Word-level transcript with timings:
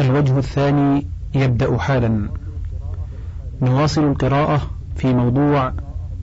الوجه 0.00 0.38
الثاني 0.38 1.06
يبدأ 1.34 1.78
حالا. 1.78 2.28
نواصل 3.62 4.04
القراءة 4.04 4.60
في 4.96 5.14
موضوع 5.14 5.72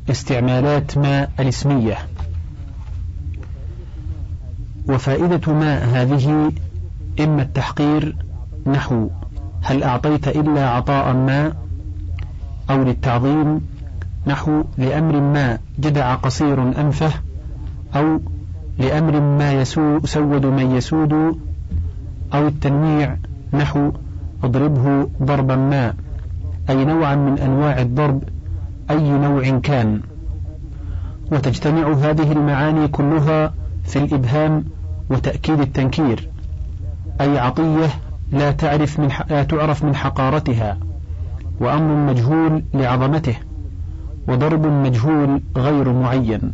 استعمالات 0.10 0.98
ما 0.98 1.28
الاسمية. 1.40 1.98
وفائدة 4.90 5.54
ما 5.54 5.78
هذه 5.78 6.52
إما 7.20 7.42
التحقير 7.42 8.16
نحو 8.68 9.10
هل 9.62 9.84
أعطيت 9.84 10.28
إلا 10.28 10.70
عطاء 10.70 11.14
ما 11.14 11.54
أو 12.70 12.84
للتعظيم 12.84 13.62
نحو 14.28 14.64
لأمر 14.78 15.20
ما 15.22 15.60
جدع 15.80 16.16
قصير 16.16 16.82
أنفه 16.82 17.12
أو 17.96 18.20
لأمر 18.80 19.20
ما 19.20 19.54
يسود 19.54 20.46
من 20.46 20.76
يسود 20.76 21.14
أو 22.34 22.48
التنويع 22.48 23.18
نحو 23.54 23.92
اضربه 24.44 25.10
ضربا 25.24 25.56
ما 25.56 25.94
أي 26.70 26.86
نوعا 26.86 27.16
من 27.16 27.40
أنواع 27.40 27.82
الضرب 27.82 28.24
أي 28.90 29.10
نوع 29.10 29.60
كان. 29.60 30.02
وتجتمع 31.32 31.94
هذه 31.94 32.32
المعاني 32.32 32.88
كلها 32.88 33.54
في 33.84 34.00
الإبهام 34.00 34.66
وتأكيد 35.10 35.60
التنكير 35.60 36.30
أي 37.22 37.40
عطية 37.40 37.88
لا 38.32 38.52
تعرف 38.52 39.00
من 39.00 39.10
لا 39.30 39.44
تعرف 39.44 39.84
من 39.84 39.96
حقارتها 39.96 40.78
وأمر 41.60 42.12
مجهول 42.12 42.64
لعظمته 42.74 43.36
وضرب 44.28 44.66
مجهول 44.66 45.42
غير 45.58 45.94
معين. 45.94 46.52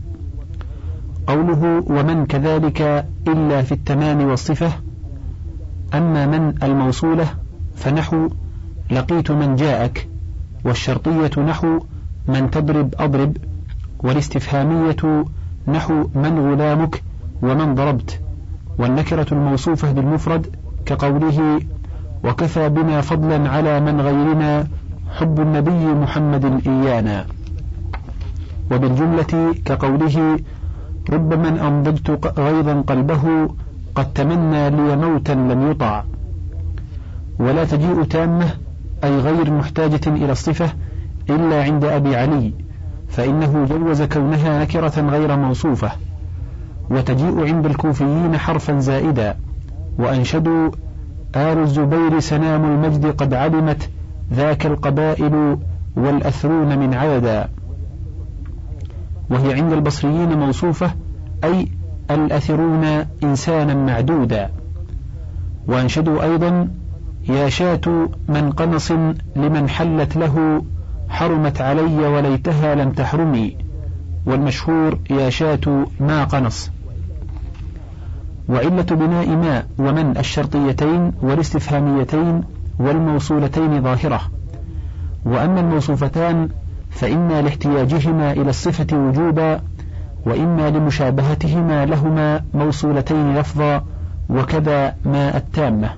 قوله 1.27 1.83
ومن 1.87 2.25
كذلك 2.25 3.05
إلا 3.27 3.61
في 3.61 3.71
التمام 3.71 4.21
والصفة 4.21 4.71
أما 5.93 6.25
من 6.25 6.53
الموصولة 6.63 7.27
فنحو 7.75 8.29
لقيت 8.91 9.31
من 9.31 9.55
جاءك 9.55 10.07
والشرطية 10.65 11.41
نحو 11.41 11.79
من 12.27 12.51
تضرب 12.51 12.95
أضرب 12.99 13.37
والاستفهامية 13.99 15.25
نحو 15.67 15.93
من 16.15 16.39
غلامك 16.39 17.03
ومن 17.41 17.75
ضربت 17.75 18.19
والنكرة 18.77 19.27
الموصوفة 19.31 19.91
بالمفرد 19.91 20.47
كقوله 20.85 21.59
وكفى 22.23 22.69
بنا 22.69 23.01
فضلا 23.01 23.49
على 23.49 23.79
من 23.79 24.01
غيرنا 24.01 24.67
حب 25.11 25.39
النبي 25.39 25.85
محمد 25.93 26.67
إيانا 26.67 27.25
وبالجملة 28.71 29.55
كقوله 29.65 30.39
رب 31.09 31.33
من 31.33 31.57
أنضجت 31.59 32.31
غيظا 32.39 32.81
قلبه 32.81 33.49
قد 33.95 34.13
تمنى 34.13 34.69
لي 34.69 34.95
موتا 34.95 35.31
لم 35.31 35.71
يطع. 35.71 36.03
ولا 37.39 37.65
تجيء 37.65 38.03
تامة 38.03 38.53
أي 39.03 39.17
غير 39.17 39.51
محتاجة 39.51 40.01
إلى 40.07 40.31
الصفة 40.31 40.73
إلا 41.29 41.63
عند 41.63 41.85
أبي 41.85 42.15
علي 42.15 42.53
فإنه 43.07 43.65
جوز 43.65 44.01
كونها 44.01 44.63
نكرة 44.63 45.09
غير 45.09 45.35
موصوفة. 45.37 45.91
وتجيء 46.89 47.45
عند 47.45 47.65
الكوفيين 47.65 48.37
حرفا 48.37 48.79
زائدا. 48.79 49.35
وأنشدوا 49.99 50.71
آل 51.35 51.57
الزبير 51.57 52.19
سنام 52.19 52.65
المجد 52.65 53.05
قد 53.05 53.33
علمت 53.33 53.89
ذاك 54.33 54.65
القبائل 54.65 55.57
والأثرون 55.95 56.79
من 56.79 56.93
عددا. 56.93 57.49
وهي 59.29 59.53
عند 59.53 59.73
البصريين 59.73 60.39
موصوفة 60.39 60.91
أي 61.43 61.67
الأثرون 62.11 63.05
إنسانا 63.23 63.73
معدودا. 63.73 64.49
وأنشدوا 65.67 66.23
أيضا 66.23 66.67
يا 67.29 67.49
شاة 67.49 68.09
من 68.27 68.51
قنص 68.51 68.91
لمن 69.35 69.69
حلت 69.69 70.17
له 70.17 70.65
حرمت 71.09 71.61
علي 71.61 72.07
وليتها 72.07 72.75
لم 72.75 72.91
تحرمي. 72.91 73.57
والمشهور 74.25 74.99
يا 75.09 75.29
شاة 75.29 75.85
ما 75.99 76.23
قنص. 76.23 76.69
وعلة 78.49 78.83
بناء 78.83 79.27
ما 79.27 79.63
ومن 79.77 80.17
الشرطيتين 80.17 81.11
والاستفهاميتين 81.21 82.43
والموصولتين 82.79 83.81
ظاهرة. 83.81 84.21
وأما 85.25 85.59
الموصوفتان 85.59 86.49
فإما 86.89 87.41
لاحتياجهما 87.41 88.31
إلى 88.31 88.49
الصفة 88.49 88.97
وجوبا 88.97 89.61
وإما 90.25 90.69
لمشابهتهما 90.69 91.85
لهما 91.85 92.41
موصولتين 92.53 93.37
لفظا 93.37 93.83
وكذا 94.29 94.95
ما 95.05 95.37
التامة. 95.37 95.89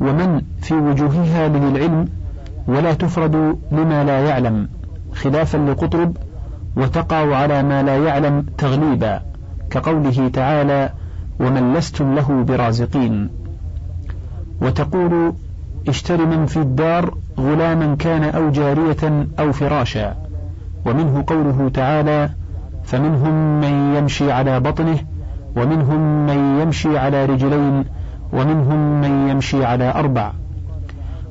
ومن 0.00 0.42
في 0.62 0.74
وجوهها 0.74 1.48
من 1.48 1.76
العلم 1.76 2.08
ولا 2.66 2.94
تفرد 2.94 3.58
لما 3.72 4.04
لا 4.04 4.28
يعلم 4.28 4.68
خلافا 5.14 5.58
لقطرب 5.58 6.16
وتقع 6.76 7.36
على 7.36 7.62
ما 7.62 7.82
لا 7.82 7.96
يعلم 7.96 8.46
تغليبا 8.58 9.20
كقوله 9.70 10.28
تعالى 10.28 10.90
ومن 11.40 11.74
لستم 11.74 12.14
له 12.14 12.44
برازقين 12.48 13.30
وتقول 14.62 15.32
اشتر 15.88 16.26
من 16.26 16.46
في 16.46 16.56
الدار 16.56 17.14
غلاما 17.38 17.94
كان 17.94 18.24
أو 18.24 18.50
جارية 18.50 19.26
أو 19.38 19.52
فراشا 19.52 20.16
ومنه 20.86 21.24
قوله 21.26 21.70
تعالى 21.74 22.30
فمنهم 22.84 23.60
من 23.60 23.96
يمشي 23.96 24.32
على 24.32 24.60
بطنه 24.60 24.98
ومنهم 25.56 26.26
من 26.26 26.60
يمشي 26.60 26.98
على 26.98 27.24
رجلين 27.24 27.84
ومنهم 28.32 29.00
من 29.00 29.28
يمشي 29.28 29.64
على 29.64 29.90
أربع. 29.94 30.32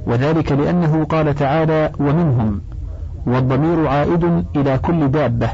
وذلك 0.07 0.51
لأنه 0.51 1.05
قال 1.05 1.35
تعالى 1.35 1.91
ومنهم 1.99 2.61
والضمير 3.25 3.87
عائد 3.87 4.45
إلى 4.55 4.77
كل 4.77 5.11
دابة 5.11 5.49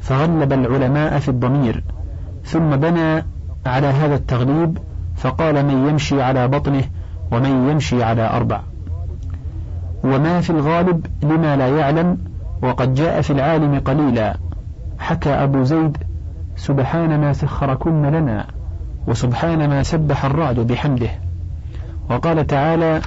فغلب 0.00 0.52
العلماء 0.52 1.18
في 1.18 1.28
الضمير. 1.28 1.84
ثم 2.44 2.76
بنى 2.76 3.24
على 3.66 3.86
هذا 3.86 4.14
التغليب 4.14 4.78
فقال 5.16 5.66
من 5.66 5.88
يمشي 5.88 6.22
على 6.22 6.48
بطنه 6.48 6.82
ومن 7.32 7.70
يمشي 7.70 8.02
على 8.02 8.30
أربع. 8.30 8.60
وما 10.04 10.40
في 10.40 10.50
الغالب 10.50 11.06
لما 11.22 11.56
لا 11.56 11.68
يعلم 11.68 12.31
وقد 12.62 12.94
جاء 12.94 13.20
في 13.20 13.32
العالم 13.32 13.78
قليلا. 13.78 14.36
حكى 14.98 15.30
أبو 15.30 15.62
زيد 15.62 15.96
سبحان 16.56 17.20
ما 17.20 17.32
سخركن 17.32 18.02
لنا 18.02 18.46
وسبحان 19.06 19.68
ما 19.68 19.82
سبح 19.82 20.24
الرعد 20.24 20.60
بحمده. 20.60 21.10
وقال 22.10 22.46
تعالى 22.46 23.00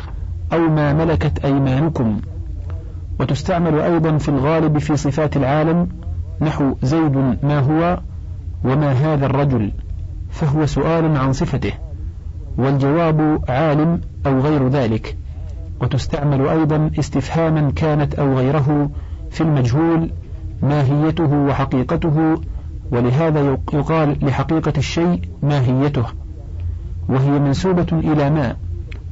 أو 0.53 0.59
ما 0.59 0.93
ملكت 0.93 1.45
أيمانكم. 1.45 2.21
وتستعمل 3.19 3.79
أيضا 3.79 4.17
في 4.17 4.29
الغالب 4.29 4.77
في 4.77 4.97
صفات 4.97 5.38
العالم 5.38 5.89
نحو 6.41 6.75
زيد 6.81 7.37
ما 7.43 7.59
هو 7.59 7.99
وما 8.66 8.91
هذا 8.91 9.25
الرجل 9.25 9.72
فهو 10.29 10.66
سؤال 10.66 11.17
عن 11.17 11.33
صفته. 11.33 11.73
والجواب 12.57 13.39
عالم 13.49 14.01
أو 14.25 14.39
غير 14.39 14.67
ذلك. 14.67 15.17
وتستعمل 15.81 16.47
أيضا 16.47 16.91
استفهاما 16.99 17.72
كانت 17.75 18.16
أو 18.16 18.33
غيره 18.37 18.89
في 19.35 19.41
المجهول 19.41 20.09
ماهيته 20.62 21.34
وحقيقته 21.34 22.41
ولهذا 22.91 23.57
يقال 23.73 24.25
لحقيقة 24.25 24.73
الشيء 24.78 25.22
ماهيته 25.44 26.06
وهي 27.09 27.40
منسوبة 27.40 27.88
إلى 27.91 28.29
ما 28.29 28.56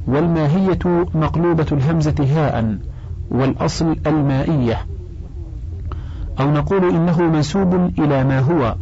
والماهية 0.06 0.78
مقلوبة 1.14 1.66
الهمزة 1.72 2.14
هاء 2.20 2.78
والأصل 3.30 3.96
المائية. 4.06 4.86
أو 6.40 6.50
نقول 6.50 6.88
إنه 6.94 7.22
منسوب 7.22 7.74
إلى 7.98 8.24
ما 8.24 8.40
هو 8.40 8.76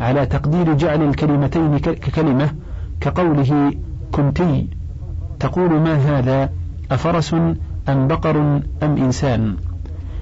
على 0.00 0.26
تقدير 0.26 0.74
جعل 0.74 1.02
الكلمتين 1.02 1.78
ككلمة 1.78 2.50
كقوله 3.00 3.72
كنتي. 4.12 4.68
تقول 5.40 5.80
ما 5.80 5.94
هذا 5.94 6.50
أفرس 6.90 7.34
أم 7.88 8.08
بقر 8.08 8.40
أم 8.82 8.96
إنسان؟ 8.96 9.56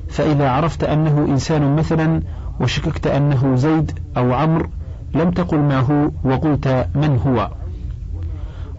فإذا 0.08 0.50
عرفت 0.50 0.84
أنه 0.84 1.26
إنسان 1.28 1.76
مثلا 1.76 2.22
وشككت 2.60 3.06
أنه 3.06 3.56
زيد 3.56 3.98
أو 4.16 4.32
عمرو 4.32 4.68
لم 5.14 5.30
تقل 5.30 5.58
ما 5.58 5.80
هو 5.80 6.10
وقلت 6.24 6.86
من 6.94 7.20
هو. 7.26 7.50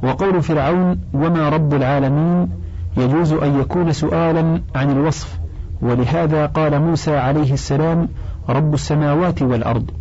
وقول 0.03 0.41
فرعون 0.43 0.99
وما 1.13 1.49
رب 1.49 1.73
العالمين؟ 1.73 2.49
يجوز 2.97 3.33
أن 3.33 3.59
يكون 3.59 3.91
سؤالا 3.91 4.61
عن 4.75 4.91
الوصف. 4.91 5.39
ولهذا 5.81 6.45
قال 6.45 6.81
موسى 6.81 7.17
عليه 7.17 7.53
السلام 7.53 8.07
رب 8.49 8.73
السماوات 8.73 9.41
والأرض. 9.41 9.91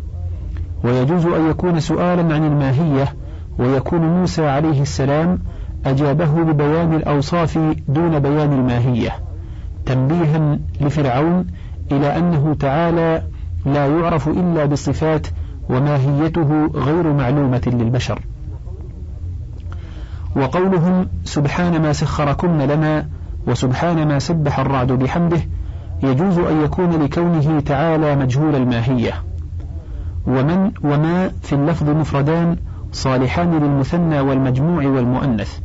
ويجوز 0.83 1.25
أن 1.25 1.49
يكون 1.49 1.79
سؤالا 1.79 2.35
عن 2.35 2.45
الماهية. 2.45 3.13
ويكون 3.59 4.01
موسى 4.01 4.47
عليه 4.47 4.81
السلام 4.81 5.39
أجابه 5.85 6.43
ببيان 6.43 6.93
الأوصاف 6.93 7.59
دون 7.87 8.19
بيان 8.19 8.53
الماهية. 8.53 9.28
تنبيها 9.89 10.59
لفرعون 10.81 11.47
إلى 11.91 12.17
أنه 12.17 12.55
تعالى 12.59 13.23
لا 13.65 13.87
يعرف 13.87 14.27
إلا 14.27 14.65
بالصفات 14.65 15.27
وماهيته 15.69 16.65
غير 16.75 17.13
معلومة 17.13 17.61
للبشر. 17.67 18.21
وقولهم 20.35 21.07
سبحان 21.23 21.81
ما 21.81 21.93
سخركن 21.93 22.57
لنا 22.57 23.07
وسبحان 23.47 24.07
ما 24.07 24.19
سبح 24.19 24.59
الرعد 24.59 24.91
بحمده 24.91 25.41
يجوز 26.03 26.37
أن 26.37 26.63
يكون 26.63 27.03
لكونه 27.03 27.59
تعالى 27.59 28.15
مجهول 28.15 28.55
الماهية. 28.55 29.13
ومن 30.27 30.71
وما 30.83 31.31
في 31.41 31.53
اللفظ 31.53 31.89
مفردان 31.89 32.55
صالحان 32.91 33.59
للمثنى 33.59 34.19
والمجموع 34.19 34.85
والمؤنث 34.87 35.59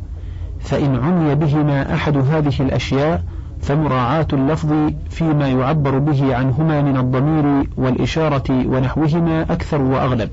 فإن 0.59 0.95
عني 0.95 1.35
بهما 1.35 1.93
أحد 1.93 2.17
هذه 2.17 2.53
الأشياء 2.59 3.23
فمراعاة 3.61 4.27
اللفظ 4.33 4.73
فيما 5.09 5.47
يعبر 5.47 5.97
به 5.97 6.35
عنهما 6.35 6.81
من 6.81 6.97
الضمير 6.97 7.69
والإشارة 7.77 8.67
ونحوهما 8.67 9.41
أكثر 9.41 9.81
وأغلب. 9.81 10.29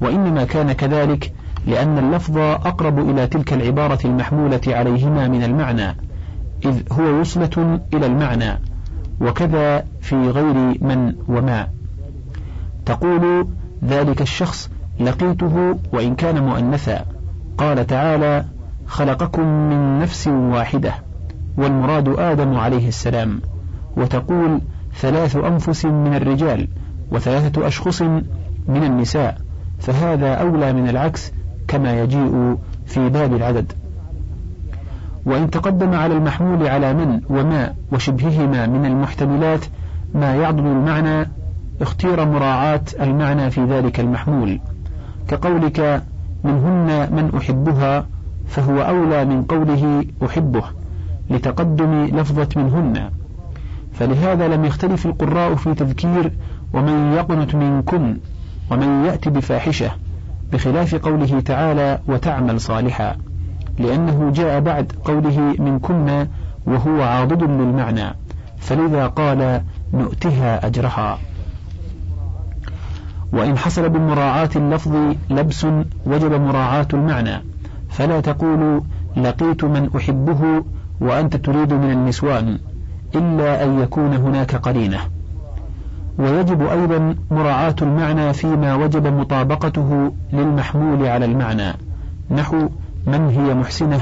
وإنما 0.00 0.44
كان 0.44 0.72
كذلك 0.72 1.32
لأن 1.66 1.98
اللفظ 1.98 2.38
أقرب 2.38 3.10
إلى 3.10 3.26
تلك 3.26 3.52
العبارة 3.52 3.98
المحمولة 4.04 4.60
عليهما 4.66 5.28
من 5.28 5.42
المعنى 5.42 5.96
إذ 6.64 6.82
هو 6.92 7.20
وصلة 7.20 7.80
إلى 7.94 8.06
المعنى 8.06 8.58
وكذا 9.20 9.84
في 10.00 10.16
غير 10.16 10.54
من 10.84 11.14
وما. 11.28 11.68
تقول 12.86 13.48
ذلك 13.84 14.22
الشخص 14.22 14.70
لقيته 15.00 15.78
وإن 15.92 16.14
كان 16.14 16.42
مؤنثا 16.44 17.04
قال 17.58 17.86
تعالى 17.86 18.44
خلقكم 18.86 19.42
من 19.42 19.98
نفس 19.98 20.28
واحدة 20.28 20.94
والمراد 21.56 22.08
آدم 22.08 22.54
عليه 22.54 22.88
السلام. 22.88 23.40
وتقول 23.96 24.60
ثلاث 24.94 25.36
أنفس 25.36 25.84
من 25.84 26.14
الرجال 26.14 26.68
وثلاثة 27.12 27.66
أشخص 27.66 28.02
من 28.68 28.84
النساء 28.84 29.38
فهذا 29.78 30.34
أولى 30.34 30.72
من 30.72 30.88
العكس 30.88 31.32
كما 31.68 32.00
يجيء 32.00 32.56
في 32.86 33.08
باب 33.08 33.34
العدد. 33.34 33.72
وإن 35.26 35.50
تقدم 35.50 35.94
على 35.94 36.14
المحمول 36.14 36.66
على 36.66 36.94
من 36.94 37.20
وما 37.30 37.74
وشبههما 37.92 38.66
من 38.66 38.86
المحتملات 38.86 39.64
ما 40.14 40.34
يعضل 40.34 40.66
المعنى 40.66 41.28
اختير 41.80 42.24
مراعاة 42.24 42.82
المعنى 43.00 43.50
في 43.50 43.64
ذلك 43.64 44.00
المحمول. 44.00 44.60
كقولك 45.28 46.02
منهن 46.44 47.08
من 47.12 47.30
أحبها 47.36 48.06
فهو 48.46 48.82
أولى 48.82 49.24
من 49.24 49.42
قوله 49.42 50.04
أحبه. 50.24 50.64
لتقدم 51.30 52.04
لفظة 52.04 52.48
منهن. 52.56 53.10
فلهذا 53.92 54.48
لم 54.48 54.64
يختلف 54.64 55.06
القراء 55.06 55.54
في 55.54 55.74
تذكير 55.74 56.32
ومن 56.72 57.12
يقنت 57.12 57.54
منكم 57.54 58.16
ومن 58.70 59.04
يأتي 59.04 59.30
بفاحشة 59.30 59.90
بخلاف 60.52 60.94
قوله 60.94 61.40
تعالى 61.40 61.98
وتعمل 62.08 62.60
صالحا 62.60 63.16
لأنه 63.78 64.30
جاء 64.34 64.60
بعد 64.60 64.92
قوله 65.04 65.54
منكن 65.58 66.26
وهو 66.66 67.02
عاضد 67.02 67.42
للمعنى 67.42 68.14
فلذا 68.58 69.06
قال 69.06 69.62
نؤتها 69.92 70.66
أجرها. 70.66 71.18
وإن 73.32 73.58
حصل 73.58 73.88
بمراعاة 73.88 74.50
اللفظ 74.56 74.96
لبس 75.30 75.66
وجب 76.06 76.32
مراعاة 76.32 76.88
المعنى 76.94 77.42
فلا 77.90 78.20
تقول 78.20 78.82
لقيت 79.16 79.64
من 79.64 79.90
أحبه 79.96 80.64
وأنت 81.00 81.36
تريد 81.36 81.72
من 81.72 81.90
النسوان 81.90 82.58
إلا 83.14 83.64
أن 83.64 83.80
يكون 83.80 84.14
هناك 84.14 84.56
قرينة. 84.56 84.98
ويجب 86.18 86.62
أيضا 86.62 87.14
مراعاة 87.30 87.76
المعنى 87.82 88.32
فيما 88.32 88.74
وجب 88.74 89.06
مطابقته 89.06 90.12
للمحمول 90.32 91.06
على 91.06 91.24
المعنى. 91.24 91.72
نحو 92.30 92.68
من 93.06 93.28
هي 93.28 93.54
محسنة؟ 93.54 94.00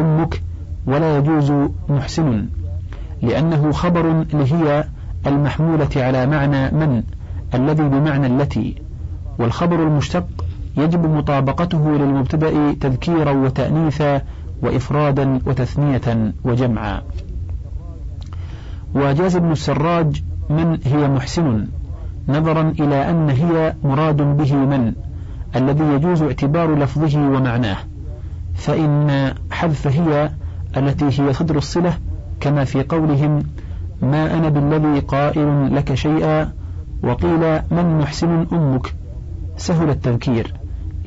أمك. 0.00 0.42
ولا 0.86 1.18
يجوز 1.18 1.52
محسن. 1.88 2.46
لأنه 3.22 3.72
خبر 3.72 4.24
لهي 4.32 4.84
المحمولة 5.26 5.88
على 5.96 6.26
معنى 6.26 6.70
من؟ 6.70 7.02
الذي 7.54 7.82
بمعنى 7.82 8.26
التي. 8.26 8.74
والخبر 9.38 9.82
المشتق 9.82 10.26
يجب 10.76 11.06
مطابقته 11.06 11.90
للمبتدأ 11.90 12.72
تذكيرا 12.80 13.30
وتأنيثا 13.30 14.22
وإفرادا 14.62 15.40
وتثنية 15.46 16.32
وجمعا. 16.44 17.02
وجاز 18.94 19.36
ابن 19.36 19.52
السراج 19.52 20.22
من 20.50 20.78
هي 20.84 21.08
محسن 21.08 21.66
نظرا 22.28 22.74
إلى 22.80 23.10
أن 23.10 23.30
هي 23.30 23.74
مراد 23.84 24.16
به 24.16 24.54
من؟ 24.54 24.92
الذي 25.56 25.84
يجوز 25.84 26.22
اعتبار 26.22 26.74
لفظه 26.74 27.18
ومعناه. 27.18 27.76
فإن 28.54 29.32
حذف 29.50 29.86
هي 29.86 30.30
التي 30.76 31.04
هي 31.04 31.32
صدر 31.32 31.56
الصلة 31.56 31.94
كما 32.40 32.64
في 32.64 32.82
قولهم 32.82 33.42
ما 34.02 34.34
أنا 34.34 34.48
بالذي 34.48 35.00
قائل 35.00 35.76
لك 35.76 35.94
شيئا 35.94 36.52
وقيل 37.02 37.60
من 37.70 37.98
محسن 37.98 38.46
أمك؟ 38.52 38.94
سهل 39.56 39.90
التذكير 39.90 40.54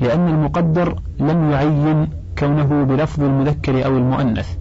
لأن 0.00 0.28
المقدر 0.28 0.98
لم 1.20 1.50
يعين 1.50 2.08
كونه 2.38 2.84
بلفظ 2.84 3.22
المذكر 3.22 3.86
أو 3.86 3.96
المؤنث 3.96 4.56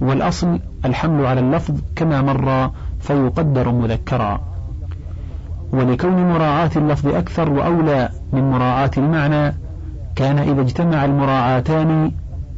والأصل 0.00 0.60
الحمل 0.84 1.26
على 1.26 1.40
اللفظ 1.40 1.74
كما 1.96 2.22
مر 2.22 2.70
فيقدر 3.00 3.72
مذكرا. 3.72 4.40
ولكون 5.72 6.32
مراعاة 6.32 6.70
اللفظ 6.76 7.08
أكثر 7.08 7.52
وأولى 7.52 8.08
من 8.32 8.50
مراعاة 8.50 8.90
المعنى 8.98 9.54
كان 10.16 10.38
إذا 10.38 10.60
اجتمع 10.60 11.04
المراعاتان 11.04 12.12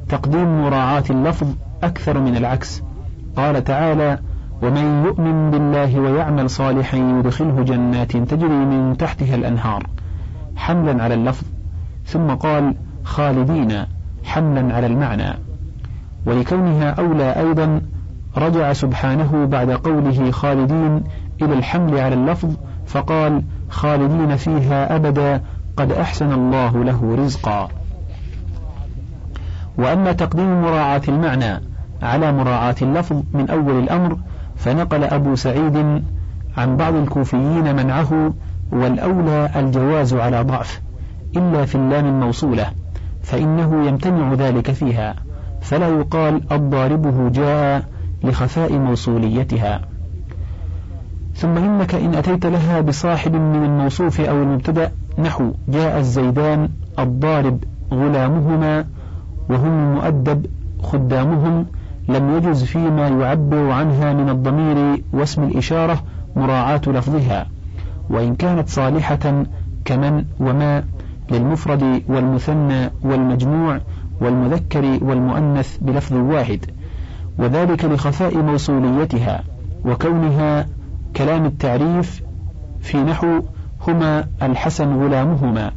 تقديم 0.09 0.63
مراعاة 0.63 1.05
اللفظ 1.11 1.49
أكثر 1.83 2.21
من 2.21 2.37
العكس. 2.37 2.83
قال 3.37 3.65
تعالى 3.65 4.19
ومن 4.63 5.05
يؤمن 5.05 5.51
بالله 5.51 6.01
ويعمل 6.01 6.51
صالحا 6.51 6.97
يدخله 6.97 7.63
جنات 7.63 8.17
تجري 8.17 8.65
من 8.65 8.97
تحتها 8.97 9.35
الأنهار 9.35 9.87
حملا 10.57 11.03
على 11.03 11.15
اللفظ. 11.15 11.45
ثم 12.07 12.27
قال 12.27 12.75
خالدين 13.05 13.85
حملا 14.25 14.75
على 14.75 14.87
المعنى. 14.87 15.39
ولكونها 16.27 16.91
أولى 16.91 17.33
أيضا 17.33 17.81
رجع 18.37 18.73
سبحانه 18.73 19.47
بعد 19.47 19.71
قوله 19.71 20.31
خالدين 20.31 21.03
إلى 21.43 21.55
الحمل 21.55 21.99
على 21.99 22.15
اللفظ 22.15 22.49
فقال 22.87 23.43
خالدين 23.69 24.37
فيها 24.37 24.97
أبدا 24.97 25.43
قد 25.77 25.93
أحسن 25.93 26.33
الله 26.33 26.85
له 26.85 27.17
رزقا. 27.19 27.69
وأما 29.79 30.13
تقديم 30.13 30.63
مراعاة 30.63 31.03
المعنى 31.09 31.61
على 32.03 32.33
مراعاة 32.33 32.75
اللفظ 32.83 33.23
من 33.33 33.51
أول 33.51 33.79
الأمر 33.79 34.17
فنقل 34.57 35.05
أبو 35.05 35.35
سعيد 35.35 36.03
عن 36.57 36.77
بعض 36.77 36.95
الكوفيين 36.95 37.77
منعه 37.77 38.35
والأولى 38.73 39.51
الجواز 39.57 40.15
على 40.15 40.43
ضعف 40.43 40.81
إلا 41.37 41.65
في 41.65 41.75
اللام 41.75 42.07
الموصولة 42.07 42.67
فإنه 43.23 43.87
يمتنع 43.87 44.35
ذلك 44.35 44.71
فيها 44.71 45.15
فلا 45.61 45.89
يقال 45.89 46.53
الضاربه 46.53 47.29
جاء 47.29 47.85
لخفاء 48.25 48.73
موصوليتها. 48.73 49.81
ثم 51.35 51.57
إنك 51.57 51.95
إن 51.95 52.15
أتيت 52.15 52.47
لها 52.47 52.81
بصاحب 52.81 53.33
من 53.33 53.65
الموصوف 53.65 54.21
أو 54.21 54.43
المبتدأ 54.43 54.93
نحو 55.19 55.53
جاء 55.69 55.99
الزيدان 55.99 56.69
الضارب 56.99 57.65
غلامهما 57.93 58.85
وهم 59.51 59.67
المؤدب 59.79 60.47
خدامهم 60.83 61.67
لم 62.09 62.37
يجز 62.37 62.65
فيما 62.65 63.09
يعبر 63.09 63.71
عنها 63.71 64.13
من 64.13 64.29
الضمير 64.29 65.03
واسم 65.13 65.43
الإشارة 65.43 66.03
مراعاة 66.37 66.81
لفظها 66.87 67.47
وإن 68.11 68.35
كانت 68.35 68.69
صالحة 68.69 69.45
كمن 69.85 70.25
وما 70.41 70.85
للمفرد 71.31 72.03
والمثنى 72.09 72.91
والمجموع 73.03 73.81
والمذكر 74.21 74.99
والمؤنث 75.03 75.79
بلفظ 75.81 76.17
واحد 76.17 76.67
وذلك 77.39 77.85
لخفاء 77.85 78.37
موصوليتها 78.37 79.43
وكونها 79.85 80.67
كلام 81.17 81.45
التعريف 81.45 82.23
في 82.81 83.03
نحو 83.03 83.41
هما 83.89 84.25
الحسن 84.43 85.03
غلامهما 85.03 85.73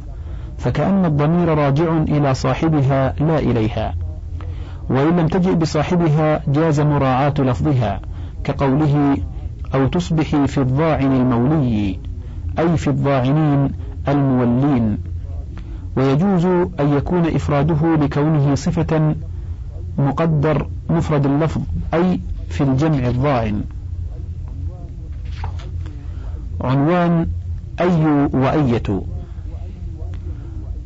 فكأن 0.58 1.06
الضمير 1.06 1.58
راجع 1.58 1.98
إلى 1.98 2.34
صاحبها 2.34 3.14
لا 3.20 3.40
إليها 3.40 3.96
وإن 4.90 5.18
لم 5.18 5.28
تجئ 5.28 5.54
بصاحبها 5.56 6.42
جاز 6.48 6.80
مراعاة 6.80 7.34
لفظها 7.40 8.02
كقوله 8.44 9.18
أو 9.76 9.88
تصبحي 9.88 10.48
في 10.48 10.58
الضاعن 10.58 11.16
المولي 11.16 12.00
أي 12.60 12.78
في 12.78 12.88
الضاعنين 12.88 13.72
المولين. 14.08 14.98
ويجوز 15.98 16.46
أن 16.80 16.94
يكون 16.98 17.26
إفراده 17.26 17.96
لكونه 17.96 18.56
صفة 18.56 19.16
مقدر 19.98 20.68
مفرد 20.90 21.26
اللفظ 21.26 21.62
أي 21.94 22.20
في 22.50 22.62
الجمع 22.62 23.08
الضاعن. 23.08 23.64
عنوان 26.62 27.28
أي 27.82 28.06
وأية. 28.34 29.02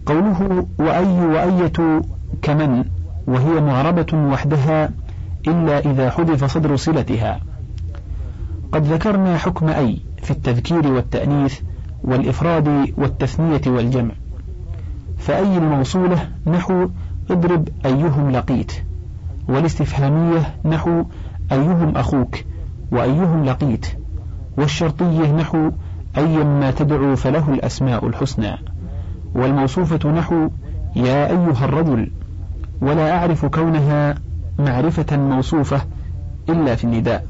قوله 0.05 0.65
وأي 0.79 1.25
وأية 1.25 2.01
كمن 2.41 2.85
وهي 3.27 3.61
معربة 3.61 4.13
وحدها 4.13 4.89
إلا 5.47 5.79
إذا 5.79 6.09
حذف 6.09 6.43
صدر 6.45 6.75
صلتها. 6.75 7.39
قد 8.71 8.85
ذكرنا 8.85 9.37
حكم 9.37 9.69
أي 9.69 9.99
في 10.23 10.31
التذكير 10.31 10.87
والتأنيث 10.87 11.59
والإفراد 12.03 12.93
والتثنية 12.97 13.61
والجمع. 13.67 14.11
فأي 15.17 15.57
الموصولة 15.57 16.29
نحو 16.47 16.87
اضرب 17.29 17.69
أيهم 17.85 18.31
لقيت 18.31 18.71
والاستفهامية 19.49 20.55
نحو 20.65 21.03
أيهم 21.51 21.97
أخوك 21.97 22.35
وأيهم 22.91 23.45
لقيت 23.45 23.87
والشرطية 24.57 25.31
نحو 25.31 25.71
أيا 26.17 26.43
ما 26.43 26.71
تدعو 26.71 27.15
فله 27.15 27.53
الأسماء 27.53 28.07
الحسنى 28.07 28.57
والموصوفة 29.35 30.09
نحو 30.11 30.49
يا 30.95 31.29
أيها 31.29 31.65
الرجل 31.65 32.11
ولا 32.81 33.17
أعرف 33.17 33.45
كونها 33.45 34.15
معرفة 34.59 35.17
موصوفة 35.17 35.81
إلا 36.49 36.75
في 36.75 36.83
النداء. 36.83 37.25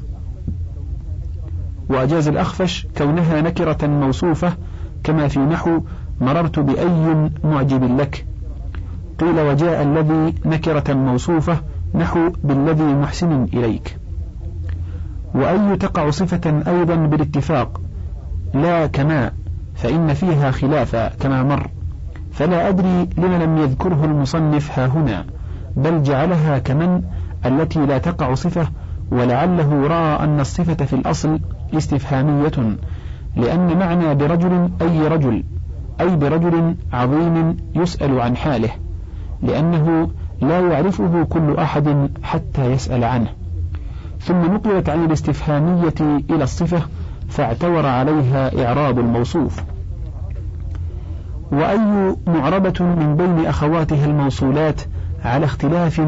وأجاز 1.90 2.28
الأخفش 2.28 2.86
كونها 2.98 3.40
نكرة 3.40 3.86
موصوفة 3.86 4.52
كما 5.04 5.28
في 5.28 5.38
نحو 5.38 5.80
مررت 6.20 6.58
بأي 6.58 7.30
معجب 7.44 8.00
لك؟ 8.00 8.26
قيل 9.18 9.40
وجاء 9.40 9.82
الذي 9.82 10.34
نكرة 10.44 10.94
موصوفة 10.94 11.58
نحو 11.94 12.32
بالذي 12.44 12.94
محسن 12.94 13.44
إليك. 13.44 13.96
وأي 15.34 15.76
تقع 15.76 16.10
صفة 16.10 16.62
أيضا 16.66 16.94
بالاتفاق 16.94 17.80
لا 18.54 18.86
كما 18.86 19.32
فإن 19.74 20.14
فيها 20.14 20.50
خلافا 20.50 21.08
كما 21.08 21.42
مر. 21.42 21.70
فلا 22.32 22.68
أدري 22.68 23.08
لم 23.18 23.42
لم 23.42 23.56
يذكره 23.58 24.04
المصنف 24.04 24.78
ها 24.78 24.86
هنا 24.86 25.24
بل 25.76 26.02
جعلها 26.02 26.58
كمن 26.58 27.02
التي 27.46 27.86
لا 27.86 27.98
تقع 27.98 28.34
صفة 28.34 28.68
ولعله 29.10 29.86
رأى 29.86 30.24
أن 30.24 30.40
الصفة 30.40 30.84
في 30.84 30.92
الأصل 30.92 31.40
استفهامية 31.74 32.76
لأن 33.36 33.78
معنى 33.78 34.14
برجل 34.14 34.70
أي 34.82 35.08
رجل 35.08 35.44
أي 36.00 36.16
برجل 36.16 36.74
عظيم 36.92 37.56
يسأل 37.74 38.20
عن 38.20 38.36
حاله 38.36 38.70
لأنه 39.42 40.10
لا 40.40 40.60
يعرفه 40.60 41.24
كل 41.24 41.56
أحد 41.56 42.10
حتى 42.22 42.72
يسأل 42.72 43.04
عنه. 43.04 43.28
ثم 44.20 44.54
نقلت 44.54 44.88
عن 44.88 45.04
الاستفهامية 45.04 45.94
إلى 46.30 46.44
الصفة 46.44 46.82
فاعتور 47.28 47.86
عليها 47.86 48.66
إعراب 48.66 48.98
الموصوف. 48.98 49.62
وأي 51.52 52.16
معربة 52.26 52.74
من 52.80 53.16
بين 53.16 53.46
أخواتها 53.46 54.06
الموصولات 54.06 54.80
على 55.24 55.44
اختلاف 55.44 56.00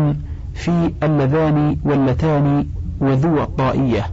في 0.54 0.92
اللذان 1.02 1.76
واللتان 1.84 2.66
وذو 3.00 3.42
الطائية. 3.42 4.06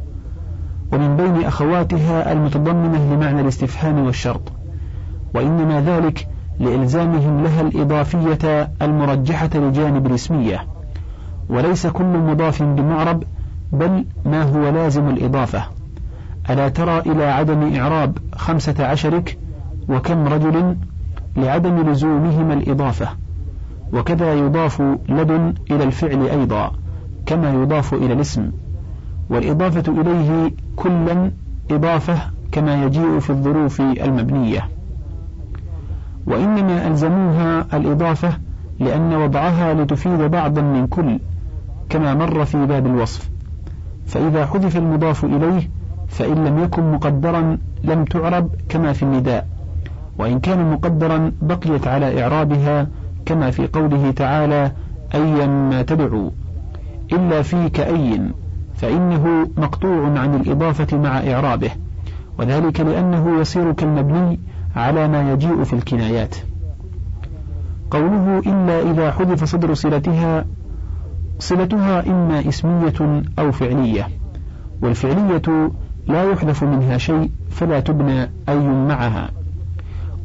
ومن 0.94 1.18
بين 1.18 1.46
أخواتها 1.46 2.32
المتضمنة 2.32 3.14
لمعنى 3.14 3.42
الاستفهام 3.42 4.06
والشرط. 4.06 4.57
وإنما 5.38 5.82
ذلك 5.82 6.28
لإلزامهم 6.60 7.44
لها 7.44 7.62
الإضافية 7.62 8.72
المرجحة 8.82 9.50
لجانب 9.56 10.08
الاسمية 10.08 10.68
وليس 11.50 11.88
كل 11.88 12.06
مضاف 12.06 12.64
بمعرب 12.64 13.24
بل 13.72 14.06
ما 14.26 14.44
هو 14.44 14.70
لازم 14.70 15.10
الإضافة. 15.10 15.64
ألا 16.50 16.70
ترى 16.70 17.00
إلى 17.00 17.26
عدم 17.26 17.76
إعراب 17.76 18.18
خمسة 18.36 18.86
عشرك 18.86 19.38
وكم 19.90 20.28
رجل 20.28 20.76
لعدم 21.38 21.92
لزومهما 21.92 22.54
الإضافة؟ 22.54 23.10
وكذا 23.94 24.34
يضاف 24.34 24.82
لدن 25.10 25.54
إلى 25.72 25.84
الفعل 25.84 26.28
أيضا 26.28 26.72
كما 27.26 27.54
يضاف 27.54 27.94
إلى 27.94 28.14
الاسم. 28.14 28.52
والإضافة 29.30 30.02
إليه 30.02 30.52
كلا 30.76 31.32
إضافة 31.72 32.18
كما 32.52 32.84
يجيء 32.84 33.20
في 33.20 33.30
الظروف 33.30 33.82
المبنية. 33.82 34.77
وإنما 36.28 36.88
ألزموها 36.88 37.66
الإضافة 37.74 38.38
لأن 38.80 39.14
وضعها 39.14 39.74
لتفيد 39.74 40.22
بعضا 40.22 40.62
من 40.62 40.88
كل 40.88 41.20
كما 41.90 42.14
مر 42.14 42.46
في 42.46 42.66
باب 42.66 42.86
الوصف. 42.86 43.30
فإذا 44.06 44.46
حذف 44.46 44.78
المضاف 44.78 45.26
إليه 45.26 45.70
فإن 46.08 46.46
لم 46.46 46.64
يكن 46.64 46.92
مقدرا 46.92 47.58
لم 47.84 48.06
تعرب 48.06 48.50
كما 48.70 48.94
في 48.94 49.04
النداء. 49.04 49.48
وإن 50.20 50.40
كان 50.40 50.72
مقدرا 50.72 51.32
بقيت 51.42 51.88
على 51.88 52.24
إعرابها 52.24 52.88
كما 53.26 53.52
في 53.52 53.68
قوله 53.68 54.12
تعالى 54.12 54.72
أيا 55.16 55.48
ما 55.48 55.82
تدعو. 55.82 56.32
إلا 57.14 57.42
في 57.42 57.70
كأي 57.70 58.22
فإنه 58.76 59.48
مقطوع 59.58 60.20
عن 60.20 60.36
الإضافة 60.36 60.98
مع 60.98 61.18
إعرابه. 61.34 61.72
وذلك 62.40 62.80
لأنه 62.80 63.40
يصير 63.40 63.72
كالمبني 63.72 64.40
على 64.78 65.08
ما 65.08 65.32
يجيء 65.32 65.64
في 65.64 65.74
الكنايات. 65.74 66.36
قوله 67.92 68.40
إلا 68.40 68.92
إذا 68.92 69.12
حذف 69.12 69.44
صدر 69.44 69.74
صلتها 69.74 70.46
صلتها 71.40 72.08
إما 72.08 72.50
إسمية 72.50 73.24
أو 73.40 73.52
فعلية. 73.52 74.08
والفعلية 74.82 75.72
لا 76.08 76.24
يحذف 76.24 76.64
منها 76.64 76.98
شيء 76.98 77.32
فلا 77.50 77.80
تبنى 77.80 78.30
أي 78.50 78.60
معها. 78.68 79.30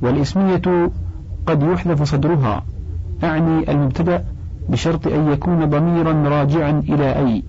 والإسمية 0.03 0.91
قد 1.47 1.63
يحذف 1.63 2.03
صدرها. 2.03 2.65
أعني 3.25 3.71
المبتدأ 3.71 4.25
بشرط 4.69 5.07
أن 5.07 5.33
يكون 5.33 5.65
ضميرا 5.65 6.13
راجعا 6.29 6.83
إلى 6.89 7.19
أي. 7.19 7.43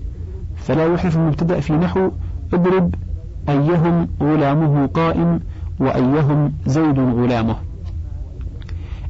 فلا 0.56 0.86
يحذف 0.86 1.16
المبتدأ 1.16 1.60
في 1.60 1.72
نحو 1.72 2.10
اضرب 2.52 2.94
أيهم 3.48 4.08
غلامه 4.22 4.86
قائم 4.86 5.40
وأيهم 5.80 6.52
زيد 6.66 6.98
غلامه. 6.98 7.56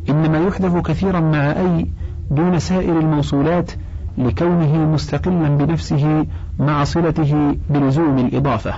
إنما 0.09 0.39
يحذف 0.39 0.77
كثيرا 0.77 1.21
مع 1.21 1.39
أي 1.39 1.87
دون 2.31 2.59
سائر 2.59 2.99
الموصولات 2.99 3.71
لكونه 4.19 4.87
مستقلا 4.93 5.49
بنفسه 5.49 6.27
مع 6.59 6.85
صلته 6.85 7.57
بلزوم 7.71 8.19
الإضافة. 8.19 8.75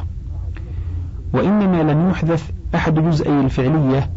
وإنما 1.32 1.82
لم 1.92 2.10
يحذف 2.10 2.50
أحد 2.74 2.94
جزئي 2.94 3.40
الفعلية 3.40 4.10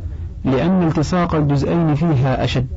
لأن 0.45 0.87
التصاق 0.87 1.35
الجزئين 1.35 1.95
فيها 1.95 2.43
أشد. 2.43 2.67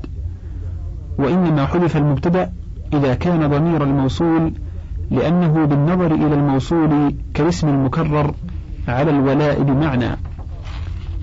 وإنما 1.19 1.67
حذف 1.67 1.97
المبتدأ 1.97 2.53
إذا 2.95 3.15
كان 3.15 3.51
ضمير 3.51 3.83
الموصول 3.83 4.53
لأنه 5.11 5.65
بالنظر 5.65 6.15
إلى 6.15 6.35
الموصول 6.35 7.15
كالاسم 7.35 7.69
المكرر 7.69 8.35
على 8.89 9.11
الولاء 9.11 9.63
بمعنى. 9.63 10.17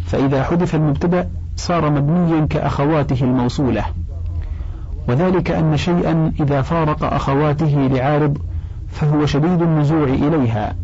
فإذا 0.10 0.44
حذف 0.44 0.76
المبتدأ 0.76 1.30
صار 1.56 1.90
مبنيا 1.90 2.46
كأخواته 2.46 3.24
الموصولة. 3.24 3.86
وذلك 5.10 5.52
أن 5.52 5.78
شيئا 5.78 6.32
إذا 6.40 6.62
فارق 6.62 7.14
أخواته 7.14 7.88
لعارض 7.88 8.38
فهو 8.88 9.26
شديد 9.26 9.62
النزوع 9.62 10.04
إليها 10.04 10.76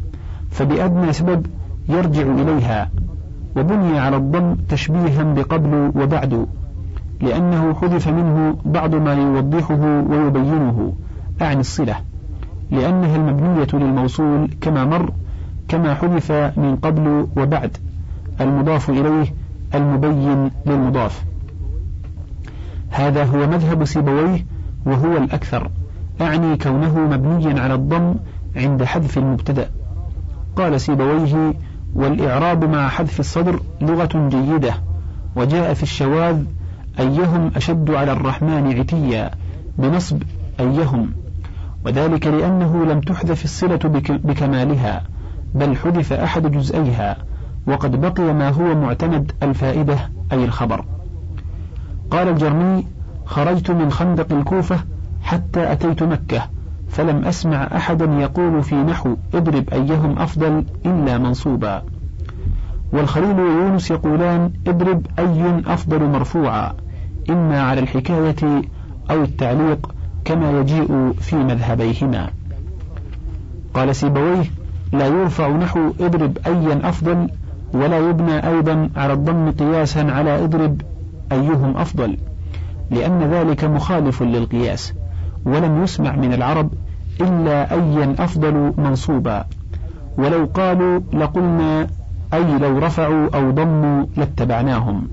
فبأدنى 0.51 1.13
سبب 1.13 1.45
يرجع 1.89 2.21
إليها 2.21 2.89
وبني 3.57 3.99
على 3.99 4.17
الضم 4.17 4.55
تشبيها 4.69 5.23
بقبل 5.23 5.91
وبعد 5.95 6.45
لأنه 7.21 7.73
حذف 7.73 8.07
منه 8.07 8.55
بعض 8.65 8.95
ما 8.95 9.13
يوضحه 9.13 10.03
ويبينه 10.09 10.93
أعني 11.41 11.59
الصلة 11.59 11.95
لأنها 12.71 13.15
المبنية 13.15 13.67
للموصول 13.73 14.49
كما 14.61 14.85
مر 14.85 15.11
كما 15.67 15.93
حذف 15.93 16.31
من 16.31 16.75
قبل 16.75 17.27
وبعد. 17.37 17.77
المضاف 18.41 18.89
إليه 18.89 19.33
المبين 19.75 20.51
للمضاف. 20.65 21.23
هذا 22.89 23.23
هو 23.23 23.47
مذهب 23.47 23.85
سيبويه 23.85 24.45
وهو 24.85 25.17
الأكثر 25.17 25.69
أعني 26.21 26.57
كونه 26.57 26.99
مبنيا 26.99 27.61
على 27.61 27.73
الضم 27.73 28.15
عند 28.55 28.83
حذف 28.83 29.17
المبتدأ. 29.17 29.69
قال 30.55 30.81
سيبويه 30.81 31.53
والإعراب 31.95 32.63
مع 32.63 32.87
حذف 32.87 33.19
الصدر 33.19 33.59
لغة 33.81 34.29
جيدة 34.29 34.73
وجاء 35.35 35.73
في 35.73 35.83
الشواذ 35.83 36.43
أيهم 36.99 37.51
أشد 37.55 37.91
على 37.91 38.11
الرحمن 38.11 38.79
عتيا 38.79 39.31
بنصب 39.77 40.23
أيهم. 40.59 41.11
وذلك 41.85 42.27
لأنه 42.27 42.85
لم 42.85 43.01
تحذف 43.01 43.43
الصلة 43.43 43.79
بكمالها 44.09 45.03
بل 45.55 45.77
حذف 45.77 46.13
أحد 46.13 46.51
جزئيها. 46.51 47.17
وقد 47.67 48.01
بقي 48.01 48.33
ما 48.33 48.49
هو 48.49 48.75
معتمد 48.75 49.31
الفائدة 49.43 50.09
أي 50.31 50.45
الخبر. 50.45 50.85
قال 52.11 52.27
الجرمي 52.27 52.85
خرجت 53.25 53.71
من 53.71 53.91
خندق 53.91 54.33
الكوفة 54.33 54.79
حتى 55.21 55.71
أتيت 55.71 56.03
مكة 56.03 56.49
فلم 56.89 57.25
أسمع 57.25 57.63
أحدا 57.75 58.05
يقول 58.05 58.63
في 58.63 58.75
نحو 58.75 59.15
اضرب 59.33 59.69
أيهم 59.69 60.19
أفضل 60.19 60.65
إلا 60.85 61.17
منصوبا. 61.17 61.83
والخليل 62.91 63.39
ويونس 63.39 63.91
يقولان 63.91 64.51
اضرب 64.67 65.05
أي 65.19 65.61
أفضل 65.67 66.09
مرفوعا 66.09 66.73
إما 67.29 67.61
على 67.61 67.79
الحكاية 67.79 68.61
أو 69.11 69.23
التعليق 69.23 69.91
كما 70.25 70.59
يجيء 70.59 71.13
في 71.19 71.35
مذهبيهما. 71.35 72.29
قال 73.73 73.95
سيبويه 73.95 74.45
لا 74.93 75.07
يرفع 75.07 75.49
نحو 75.49 75.93
اضرب 75.99 76.37
أيا 76.47 76.89
أفضل 76.89 77.29
ولا 77.75 78.09
يبنى 78.09 78.47
أيضا 78.47 78.89
على 78.95 79.13
الضم 79.13 79.51
قياسا 79.51 79.99
على 79.99 80.43
اضرب 80.43 80.81
أيهم 81.31 81.77
أفضل 81.77 82.17
لأن 82.91 83.23
ذلك 83.23 83.63
مخالف 83.63 84.23
للقياس 84.23 84.93
ولم 85.45 85.83
يسمع 85.83 86.15
من 86.15 86.33
العرب 86.33 86.69
إلا 87.21 87.71
أيا 87.71 88.15
أفضل 88.19 88.73
منصوبا. 88.77 89.45
ولو 90.17 90.49
قالوا 90.53 90.99
لقلنا 91.13 91.87
أي 92.33 92.57
لو 92.57 92.79
رفعوا 92.79 93.35
أو 93.35 93.51
ضموا 93.51 94.05
لاتبعناهم. 94.17 95.07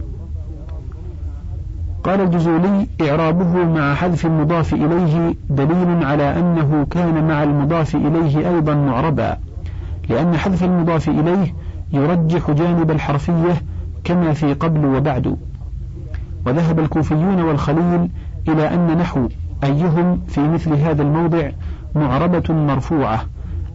قال 2.05 2.21
الجزولي 2.21 2.87
إعرابه 3.01 3.65
مع 3.65 3.95
حذف 3.95 4.27
المضاف 4.27 4.75
إليه 4.75 5.35
دليل 5.51 6.05
على 6.05 6.39
أنه 6.39 6.87
كان 6.91 7.29
مع 7.29 7.43
المضاف 7.43 7.95
إليه 7.97 8.55
أيضا 8.55 8.75
معربا 8.75 9.37
لأن 10.09 10.37
حذف 10.37 10.65
المضاف 10.65 11.09
إليه 11.09 11.55
يرجح 11.93 12.51
جانب 12.51 12.91
الحرفية 12.91 13.63
كما 14.05 14.33
في 14.33 14.55
قبل 14.55 14.85
وبعد. 14.85 15.37
وذهب 16.47 16.79
الكوفيون 16.79 17.41
والخليل 17.41 18.09
إلى 18.49 18.75
أن 18.75 18.99
نحو 18.99 19.29
أيهم 19.65 20.21
في 20.29 20.41
مثل 20.41 20.75
هذا 20.75 21.03
الموضع 21.03 21.51
معربة 21.95 22.55
مرفوعة 22.55 23.25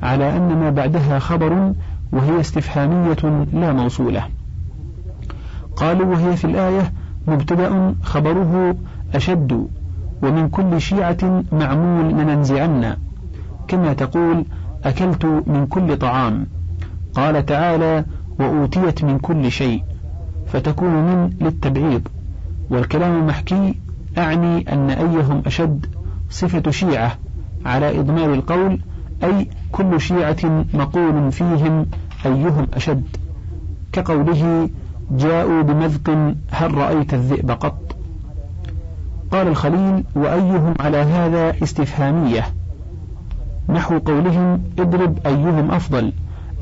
على 0.04 0.38
أن 0.38 0.60
ما 0.60 0.70
بعدها 0.70 1.20
خبر 1.20 1.74
وهي 2.12 2.40
استفهامية 2.40 3.46
لا 3.54 3.74
موصولة. 3.74 4.24
قالوا 5.76 6.06
وهي 6.06 6.36
في 6.36 6.46
الآية 6.46 6.94
مبتدأ 7.28 7.96
خبره 8.04 8.76
أشد 9.16 9.68
ومن 10.24 10.50
كل 10.50 10.82
شيعة 10.82 11.44
معمول 11.52 12.14
لننزعن. 12.14 12.96
كما 13.68 13.94
تقول 13.94 14.46
أكلت 14.84 15.26
من 15.26 15.68
كل 15.70 15.98
طعام. 15.98 16.46
قال 17.18 17.46
تعالى 17.46 18.06
وأوتيت 18.40 19.04
من 19.04 19.20
كل 19.20 19.52
شيء 19.52 19.84
فتكون 20.48 20.90
من 20.94 21.30
للتبعيض 21.42 22.08
والكلام 22.70 23.28
محكي 23.28 23.80
أعني 24.18 24.74
أن 24.74 24.90
أيهم 24.90 25.42
أشد 25.46 25.86
صفة 26.30 26.72
شيعة 26.72 27.18
على 27.66 28.00
إضمار 28.00 28.34
القول 28.34 28.80
أي 29.24 29.50
كل 29.72 30.02
شيعة 30.02 30.66
مقول 30.74 31.32
فيهم 31.32 31.86
أيهم 32.26 32.68
أشد 32.74 33.04
كقوله 33.92 34.70
جاءوا 35.12 35.62
بمذق 35.62 36.36
هل 36.52 36.74
رأيت 36.74 37.14
الذئب 37.14 37.52
قط؟ 37.52 37.96
قال 39.32 39.48
الخليل 39.48 40.04
وأيهم 40.16 40.74
على 40.80 40.98
هذا 40.98 41.64
استفهامية 41.64 42.46
نحو 43.70 43.98
قولهم 43.98 44.64
اضرب 44.80 45.18
أيهم 45.26 45.72
أفضل. 45.72 46.14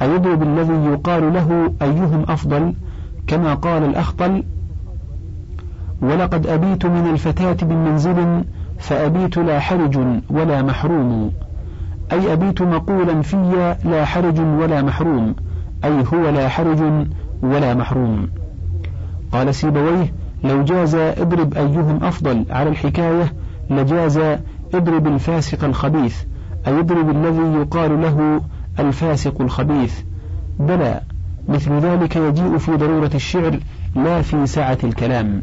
أي 0.02 0.16
اضرب 0.16 0.44
الذي 0.44 0.74
يقال 0.74 1.34
له 1.34 1.74
أيهم 1.82 2.26
أفضل 2.28 2.74
كما 3.28 3.54
قال 3.54 3.84
الأخطل 3.84 4.44
ولقد 6.02 6.48
أبيت 6.48 6.86
من 6.86 7.10
الفتاة 7.12 7.66
بمنزل 7.66 8.44
فأبيت 8.80 9.38
لا 9.38 9.60
حرج 9.60 10.00
ولا 10.30 10.62
محروم 10.62 11.32
أي 12.12 12.34
أبيت 12.34 12.62
مقولا 12.62 13.22
في 13.22 13.76
لا 13.84 14.06
حرج 14.06 14.40
ولا 14.40 14.82
محروم 14.82 15.36
أي 15.86 16.04
هو 16.14 16.30
لا 16.30 16.50
حرج 16.50 17.08
ولا 17.44 17.74
محروم. 17.74 18.30
قال 19.32 19.56
سيبويه 19.56 20.14
لو 20.44 20.64
جاز 20.64 20.96
اضرب 20.96 21.54
أيهم 21.54 22.04
أفضل 22.04 22.46
على 22.50 22.70
الحكاية 22.70 23.34
لجاز 23.70 24.20
اضرب 24.74 25.08
الفاسق 25.08 25.64
الخبيث 25.64 26.24
أي 26.68 26.80
اضرب 26.80 27.10
الذي 27.10 27.60
يقال 27.60 28.02
له 28.02 28.42
الفاسق 28.80 29.42
الخبيث. 29.42 30.02
بلى 30.60 31.02
مثل 31.50 31.72
ذلك 31.80 32.16
يجيء 32.16 32.58
في 32.58 32.72
ضرورة 32.72 33.12
الشعر 33.16 33.60
لا 33.96 34.22
في 34.22 34.48
سعة 34.48 34.78
الكلام. 34.84 35.42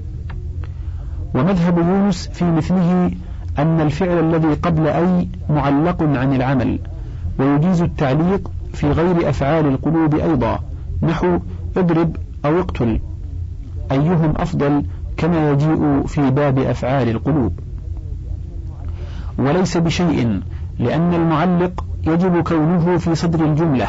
ومذهب 1.34 1.78
يونس 1.78 2.28
في 2.28 2.44
مثله 2.44 3.10
أن 3.58 3.80
الفعل 3.80 4.34
الذي 4.34 4.54
قبل 4.54 4.86
أي 4.86 5.28
معلق 5.50 6.02
عن 6.02 6.34
العمل 6.34 6.78
ويجيز 7.38 7.82
التعليق 7.82 8.50
في 8.72 8.90
غير 8.90 9.28
أفعال 9.28 9.66
القلوب 9.66 10.14
أيضا 10.14 10.60
نحو 11.02 11.38
اضرب 11.76 12.16
أو 12.44 12.60
اقتل. 12.60 13.00
أيهم 13.92 14.34
أفضل 14.36 14.84
كما 15.16 15.50
يجيء 15.50 16.02
في 16.06 16.30
باب 16.30 16.58
أفعال 16.58 17.08
القلوب. 17.08 17.58
وليس 19.38 19.76
بشيء 19.76 20.40
لأن 20.78 21.14
المعلق 21.14 21.84
يجب 22.06 22.42
كونه 22.42 22.98
في 22.98 23.14
صدر 23.14 23.44
الجملة 23.44 23.88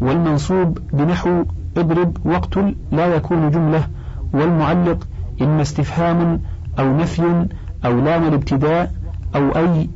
والمنصوب 0.00 0.78
بنحو 0.92 1.44
اضرب 1.76 2.16
واقتل 2.24 2.74
لا 2.92 3.06
يكون 3.06 3.50
جملة 3.50 3.88
والمعلق 4.32 5.06
إما 5.42 5.62
استفهام 5.62 6.40
أو 6.78 6.96
نفي 6.96 7.46
أو 7.84 8.00
لام 8.00 8.28
الابتداء 8.28 8.92
أو 9.34 9.56
أي 9.56 9.88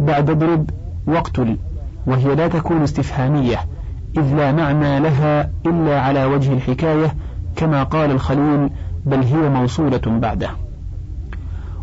بعد 0.00 0.30
اضرب 0.30 0.70
واقتل 1.06 1.56
وهي 2.06 2.34
لا 2.34 2.48
تكون 2.48 2.82
استفهامية 2.82 3.56
إذ 4.16 4.34
لا 4.34 4.52
معنى 4.52 5.00
لها 5.00 5.50
إلا 5.66 6.00
على 6.00 6.24
وجه 6.24 6.52
الحكاية 6.52 7.14
كما 7.56 7.82
قال 7.82 8.10
الخليل 8.10 8.70
بل 9.06 9.22
هي 9.22 9.48
موصولة 9.48 10.00
بعده. 10.06 10.50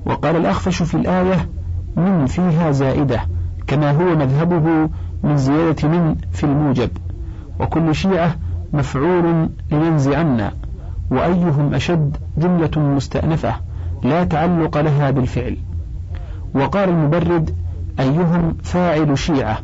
وقال 0.05 0.35
الأخفش 0.35 0.83
في 0.83 0.95
الآية 0.95 1.49
من 1.97 2.25
فيها 2.25 2.71
زائدة 2.71 3.21
كما 3.67 3.91
هو 3.91 4.15
مذهبه 4.15 4.89
من 5.23 5.37
زيادة 5.37 5.87
من 5.87 6.15
في 6.31 6.43
الموجب 6.43 6.89
وكل 7.59 7.95
شيعة 7.95 8.35
مفعول 8.73 9.49
لننزعن 9.71 10.51
وأيهم 11.11 11.73
أشد 11.73 12.17
جملة 12.37 12.71
مستأنفة 12.95 13.55
لا 14.03 14.23
تعلق 14.23 14.77
لها 14.77 15.11
بالفعل. 15.11 15.57
وقال 16.53 16.89
المبرد 16.89 17.55
أيهم 17.99 18.57
فاعل 18.63 19.17
شيعة؟ 19.17 19.57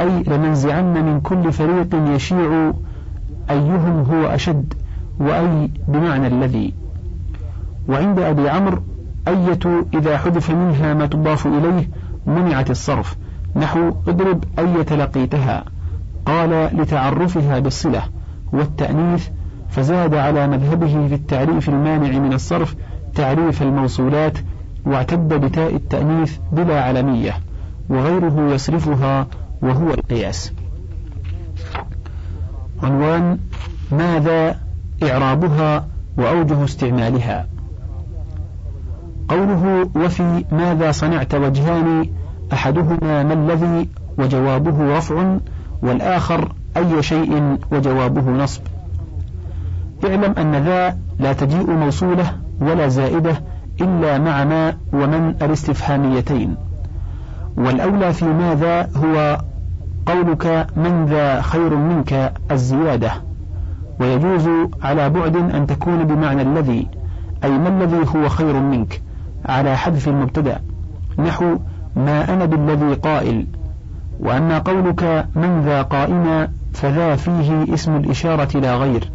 أي 0.00 0.22
لننزعن 0.22 1.06
من 1.06 1.20
كل 1.20 1.52
فريق 1.52 2.14
يشيع 2.14 2.72
أيهم 3.50 4.06
هو 4.12 4.26
أشد 4.26 4.74
وأي 5.20 5.70
بمعنى 5.88 6.26
الذي. 6.26 6.74
وعند 7.88 8.18
أبي 8.18 8.48
عمرو 8.48 8.82
أية 9.28 9.84
إذا 9.94 10.18
حذف 10.18 10.50
منها 10.50 10.94
ما 10.94 11.06
تضاف 11.06 11.46
إليه 11.46 11.88
منعت 12.26 12.70
الصرف 12.70 13.16
نحو 13.56 13.88
اضرب 14.08 14.44
أية 14.58 14.96
لقيتها. 14.96 15.64
قال 16.26 16.50
لتعرفها 16.76 17.58
بالصلة 17.58 18.02
والتأنيث 18.52 19.28
فزاد 19.70 20.14
على 20.14 20.48
مذهبه 20.48 21.08
في 21.08 21.14
التعريف 21.14 21.68
المانع 21.68 22.18
من 22.18 22.32
الصرف 22.32 22.74
تعريف 23.14 23.62
الموصولات 23.62 24.38
واعتد 24.86 25.28
بتاء 25.28 25.74
التأنيث 25.74 26.36
بلا 26.52 26.82
علمية 26.82 27.32
وغيره 27.88 28.54
يصرفها 28.54 29.26
وهو 29.62 29.90
القياس. 29.90 30.52
عنوان 32.82 33.38
ماذا 33.92 34.56
إعرابها 35.02 35.88
وأوجه 36.16 36.64
استعمالها؟ 36.64 37.46
قوله 39.28 39.90
وفي 39.96 40.44
ماذا 40.52 40.92
صنعت 40.92 41.34
وجهان 41.34 42.06
أحدهما 42.52 43.22
ما 43.22 43.32
الذي 43.32 43.88
وجوابه 44.18 44.98
رفع 44.98 45.36
والآخر 45.82 46.52
أي 46.76 47.02
شيء 47.02 47.58
وجوابه 47.72 48.30
نصب. 48.30 48.62
اعلم 50.04 50.34
أن 50.38 50.54
ذا 50.54 50.98
لا 51.18 51.32
تجيء 51.32 51.70
موصولة 51.70 52.32
ولا 52.60 52.88
زائدة 52.88 53.42
إلا 53.80 54.18
مع 54.18 54.44
ما 54.44 54.76
ومن 54.92 55.34
الاستفهاميتين. 55.42 56.56
والأولى 57.56 58.12
في 58.12 58.24
ماذا 58.24 58.88
هو 58.96 59.40
قولك 60.06 60.66
من 60.76 61.06
ذا 61.06 61.40
خير 61.40 61.76
منك 61.76 62.32
الزيادة. 62.50 63.12
ويجوز 64.00 64.48
على 64.82 65.10
بعد 65.10 65.36
أن 65.36 65.66
تكون 65.66 66.04
بمعنى 66.04 66.42
الذي 66.42 66.88
أي 67.44 67.50
ما 67.50 67.68
الذي 67.68 68.06
هو 68.16 68.28
خير 68.28 68.60
منك 68.60 69.02
على 69.46 69.76
حذف 69.76 70.08
المبتدأ. 70.08 70.60
نحو 71.18 71.56
ما 71.96 72.34
أنا 72.34 72.44
بالذي 72.44 72.94
قائل 72.94 73.46
وأما 74.20 74.58
قولك 74.58 75.26
من 75.34 75.62
ذا 75.64 75.82
قائما 75.82 76.48
فذا 76.72 77.16
فيه 77.16 77.74
اسم 77.74 77.96
الإشارة 77.96 78.58
لا 78.58 78.76
غير. 78.76 79.10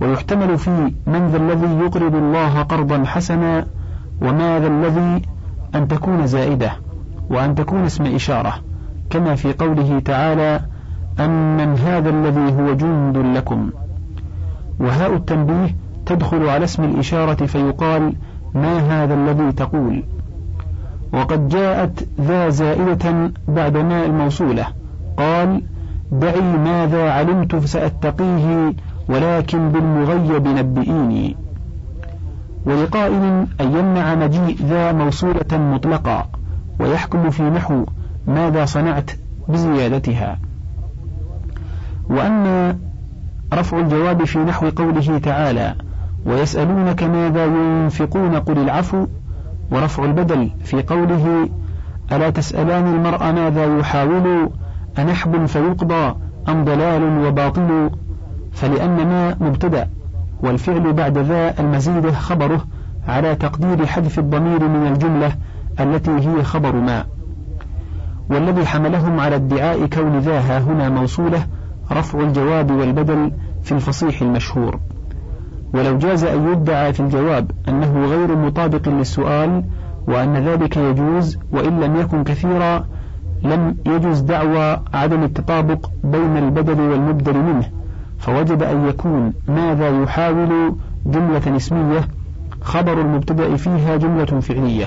ويحتمل 0.00 0.58
في 0.58 0.92
من 1.06 1.28
ذا 1.28 1.36
الذي 1.36 1.84
يقرض 1.84 2.14
الله 2.14 2.62
قرضا 2.62 3.04
حسنا 3.04 3.66
وما 4.22 4.60
ذا 4.60 4.66
الذي 4.66 5.22
أن 5.74 5.88
تكون 5.88 6.26
زائدة 6.26 6.72
وأن 7.30 7.54
تكون 7.54 7.84
اسم 7.84 8.04
إشارة. 8.04 8.54
كما 9.10 9.34
في 9.34 9.52
قوله 9.52 9.98
تعالى 10.04 10.60
أمن 11.20 11.78
هذا 11.78 12.10
الذي 12.10 12.52
هو 12.52 12.72
جند 12.72 13.16
لكم. 13.36 13.70
وهاء 14.80 15.14
التنبيه 15.14 15.76
تدخل 16.06 16.48
على 16.48 16.64
اسم 16.64 16.84
الإشارة 16.84 17.46
فيقال 17.46 18.12
ما 18.54 18.78
هذا 18.78 19.14
الذي 19.14 19.52
تقول؟ 19.52 20.02
وقد 21.12 21.48
جاءت 21.48 22.08
ذا 22.20 22.48
زائدة 22.48 23.32
بعد 23.48 23.76
ماء 23.76 24.06
الموصولة. 24.06 24.66
قال 25.16 25.62
دعي 26.12 26.40
ماذا 26.40 27.10
علمت 27.10 27.56
فسأتقيه 27.56 28.74
ولكن 29.08 29.68
بالمغيب 29.68 30.48
نبئيني. 30.48 31.36
ولقائل 32.66 33.46
أن 33.60 33.76
يمنع 33.76 34.14
مجيء 34.14 34.56
ذا 34.62 34.92
موصولة 34.92 35.58
مطلقا 35.58 36.28
ويحكم 36.80 37.30
في 37.30 37.42
نحو 37.42 37.84
ماذا 38.26 38.64
صنعت 38.64 39.10
بزيادتها. 39.48 40.38
وأما 42.10 42.78
رفع 43.54 43.78
الجواب 43.80 44.24
في 44.24 44.38
نحو 44.38 44.68
قوله 44.68 45.18
تعالى 45.18 45.74
ويسألونك 46.26 47.02
ماذا 47.02 47.44
ينفقون 47.44 48.36
قل 48.36 48.58
العفو 48.58 49.06
ورفع 49.72 50.04
البدل 50.04 50.50
في 50.64 50.82
قوله 50.82 51.48
ألا 52.12 52.30
تسألان 52.30 52.94
المرء 52.94 53.32
ماذا 53.32 53.78
يحاول؟ 53.78 54.50
أنحب 54.98 55.46
فيقضى 55.46 56.14
أم 56.48 56.64
ضلال 56.64 57.26
وباطل؟ 57.26 57.90
فلأن 58.52 58.96
ما 58.96 59.36
مبتدأ 59.40 59.88
والفعل 60.40 60.92
بعد 60.92 61.18
ذا 61.18 61.60
المزيد 61.60 62.10
خبره 62.10 62.64
على 63.08 63.34
تقدير 63.34 63.86
حذف 63.86 64.18
الضمير 64.18 64.68
من 64.68 64.86
الجملة 64.86 65.32
التي 65.80 66.10
هي 66.10 66.42
خبر 66.42 66.76
ما. 66.76 67.04
والذي 68.30 68.66
حملهم 68.66 69.20
على 69.20 69.36
ادعاء 69.36 69.86
كون 69.86 70.18
ذا 70.18 70.40
هنا 70.40 70.88
موصولة 70.88 71.46
رفع 71.92 72.20
الجواب 72.20 72.70
والبدل 72.70 73.32
في 73.62 73.72
الفصيح 73.72 74.22
المشهور. 74.22 74.80
ولو 75.74 75.98
جاز 75.98 76.24
أن 76.24 76.52
يدعى 76.52 76.92
في 76.92 77.00
الجواب 77.00 77.50
أنه 77.68 78.06
غير 78.06 78.36
مطابق 78.36 78.88
للسؤال 78.88 79.64
وأن 80.06 80.36
ذلك 80.36 80.76
يجوز 80.76 81.38
وإن 81.52 81.80
لم 81.80 81.96
يكن 81.96 82.24
كثيرا 82.24 82.86
لم 83.42 83.76
يجوز 83.86 84.20
دعوى 84.20 84.80
عدم 84.94 85.22
التطابق 85.22 85.90
بين 86.04 86.36
البدل 86.36 86.80
والمبدل 86.80 87.36
منه 87.36 87.68
فوجب 88.18 88.62
أن 88.62 88.88
يكون 88.88 89.32
ماذا 89.48 90.02
يحاول 90.02 90.74
جملة 91.06 91.56
اسمية 91.56 92.08
خبر 92.60 93.00
المبتدأ 93.00 93.56
فيها 93.56 93.96
جملة 93.96 94.40
فعلية. 94.40 94.86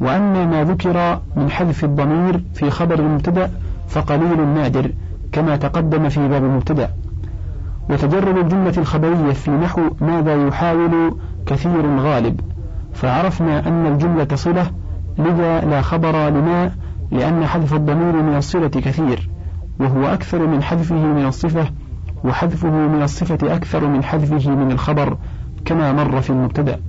وأما 0.00 0.46
ما 0.46 0.64
ذكر 0.64 1.20
من 1.36 1.50
حذف 1.50 1.84
الضمير 1.84 2.42
في 2.54 2.70
خبر 2.70 2.98
المبتدأ 2.98 3.50
فقليل 3.88 4.48
نادر 4.48 4.90
كما 5.32 5.56
تقدم 5.56 6.08
في 6.08 6.28
باب 6.28 6.44
المبتدأ. 6.44 6.90
وتجرد 7.90 8.36
الجملة 8.36 8.74
الخبرية 8.78 9.32
في 9.32 9.50
نحو 9.50 9.82
ماذا 10.00 10.46
يحاول 10.46 11.16
كثير 11.46 11.98
غالب. 11.98 12.40
فعرفنا 12.92 13.68
أن 13.68 13.86
الجملة 13.86 14.28
صلة 14.34 14.70
لذا 15.18 15.60
لا 15.60 15.82
خبر 15.82 16.28
لما 16.28 16.70
لأن 17.10 17.46
حذف 17.46 17.74
الضمير 17.74 18.22
من 18.22 18.36
الصلة 18.36 18.68
كثير 18.68 19.30
وهو 19.80 20.06
أكثر 20.06 20.46
من 20.46 20.62
حذفه 20.62 21.06
من 21.06 21.26
الصفة 21.26 21.70
وحذفه 22.24 22.70
من 22.70 23.02
الصفة 23.02 23.54
أكثر 23.54 23.86
من 23.86 24.04
حذفه 24.04 24.50
من 24.50 24.70
الخبر 24.72 25.16
كما 25.64 25.92
مر 25.92 26.20
في 26.20 26.30
المبتدأ. 26.30 26.80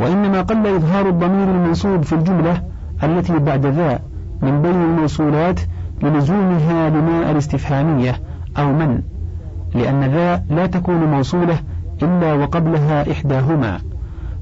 وإنما 0.00 0.42
قل 0.42 0.66
إظهار 0.66 1.08
الضمير 1.08 1.50
المنصوب 1.50 2.02
في 2.02 2.12
الجملة 2.12 2.62
التي 3.02 3.38
بعد 3.38 3.66
ذا 3.66 4.00
من 4.42 4.62
بين 4.62 4.82
الموصولات 4.82 5.60
للزومها 6.02 6.90
لماء 6.90 7.30
الاستفهامية 7.30 8.20
أو 8.58 8.72
من؟ 8.72 9.02
لأن 9.74 10.04
ذا 10.04 10.44
لا 10.50 10.66
تكون 10.66 11.04
موصولة 11.04 11.58
إلا 12.02 12.34
وقبلها 12.34 13.12
إحداهما 13.12 13.80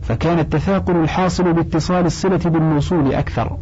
فكان 0.03 0.39
التثاقل 0.39 0.97
الحاصل 0.97 1.53
باتصال 1.53 2.07
الصلة 2.07 2.41
بالموصول 2.45 3.15
أكثر 3.15 3.57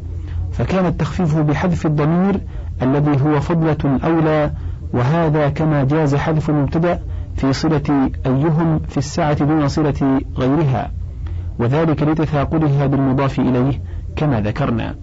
فكان 0.53 0.87
التخفيف 0.87 1.39
بحذف 1.39 1.87
الضمير 1.87 2.41
الذي 2.83 3.23
هو 3.23 3.41
فضلة 3.41 3.99
أولى 4.05 4.51
وهذا 4.93 5.49
كما 5.49 5.85
جاز 5.85 6.15
حذف 6.15 6.51
المبتدأ 6.51 7.01
في 7.37 7.53
صلة 7.53 8.11
أيهم 8.27 8.79
في 8.89 8.99
السعة 8.99 9.45
دون 9.45 9.69
صلة 9.69 10.21
غيرها 10.37 10.91
وذلك 11.59 12.03
لتثاقلها 12.03 12.87
بالمضاف 12.87 13.39
إليه 13.39 13.81
كما 14.17 14.41
ذكرنا. 14.41 14.95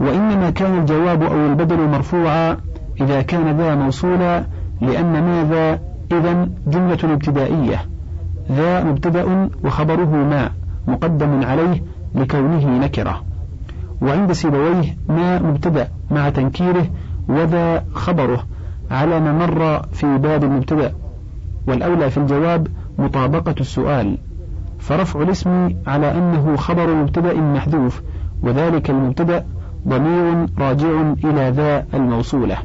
وإنما 0.00 0.50
كان 0.50 0.78
الجواب 0.78 1.22
أو 1.22 1.46
البدل 1.46 1.88
مرفوعا 1.88 2.56
إذا 3.00 3.22
كان 3.22 3.56
ذا 3.56 3.74
موصولا 3.74 4.44
لأن 4.80 5.22
ماذا 5.22 5.80
إذا 6.12 6.48
جملة 6.66 6.98
ابتدائية. 7.04 7.86
ذا 8.52 8.84
مبتدأ 8.84 9.48
وخبره 9.64 10.16
ما 10.16 10.50
مقدم 10.88 11.44
عليه 11.44 11.82
لكونه 12.14 12.78
نكرة. 12.78 13.22
وعند 14.02 14.32
سيبويه 14.32 14.96
ما 15.08 15.38
مبتدأ 15.42 15.88
مع 16.10 16.28
تنكيره 16.28 16.86
وذا 17.28 17.84
خبره 17.94 18.44
على 18.90 19.20
ما 19.20 19.32
مر 19.32 19.82
في 19.92 20.18
باب 20.18 20.44
المبتدأ. 20.44 20.92
والأولى 21.66 22.10
في 22.10 22.16
الجواب 22.18 22.68
مطابقة 22.98 23.54
السؤال. 23.60 24.18
فرفع 24.78 25.22
الاسم 25.22 25.74
على 25.86 26.12
أنه 26.18 26.56
خبر 26.56 26.94
مبتدأ 26.94 27.34
محذوف 27.34 28.02
وذلك 28.42 28.90
المبتدأ 28.90 29.44
ضمير 29.88 30.46
راجع 30.58 31.12
إلى 31.24 31.50
ذا 31.56 31.84
الموصولة. 31.94 32.56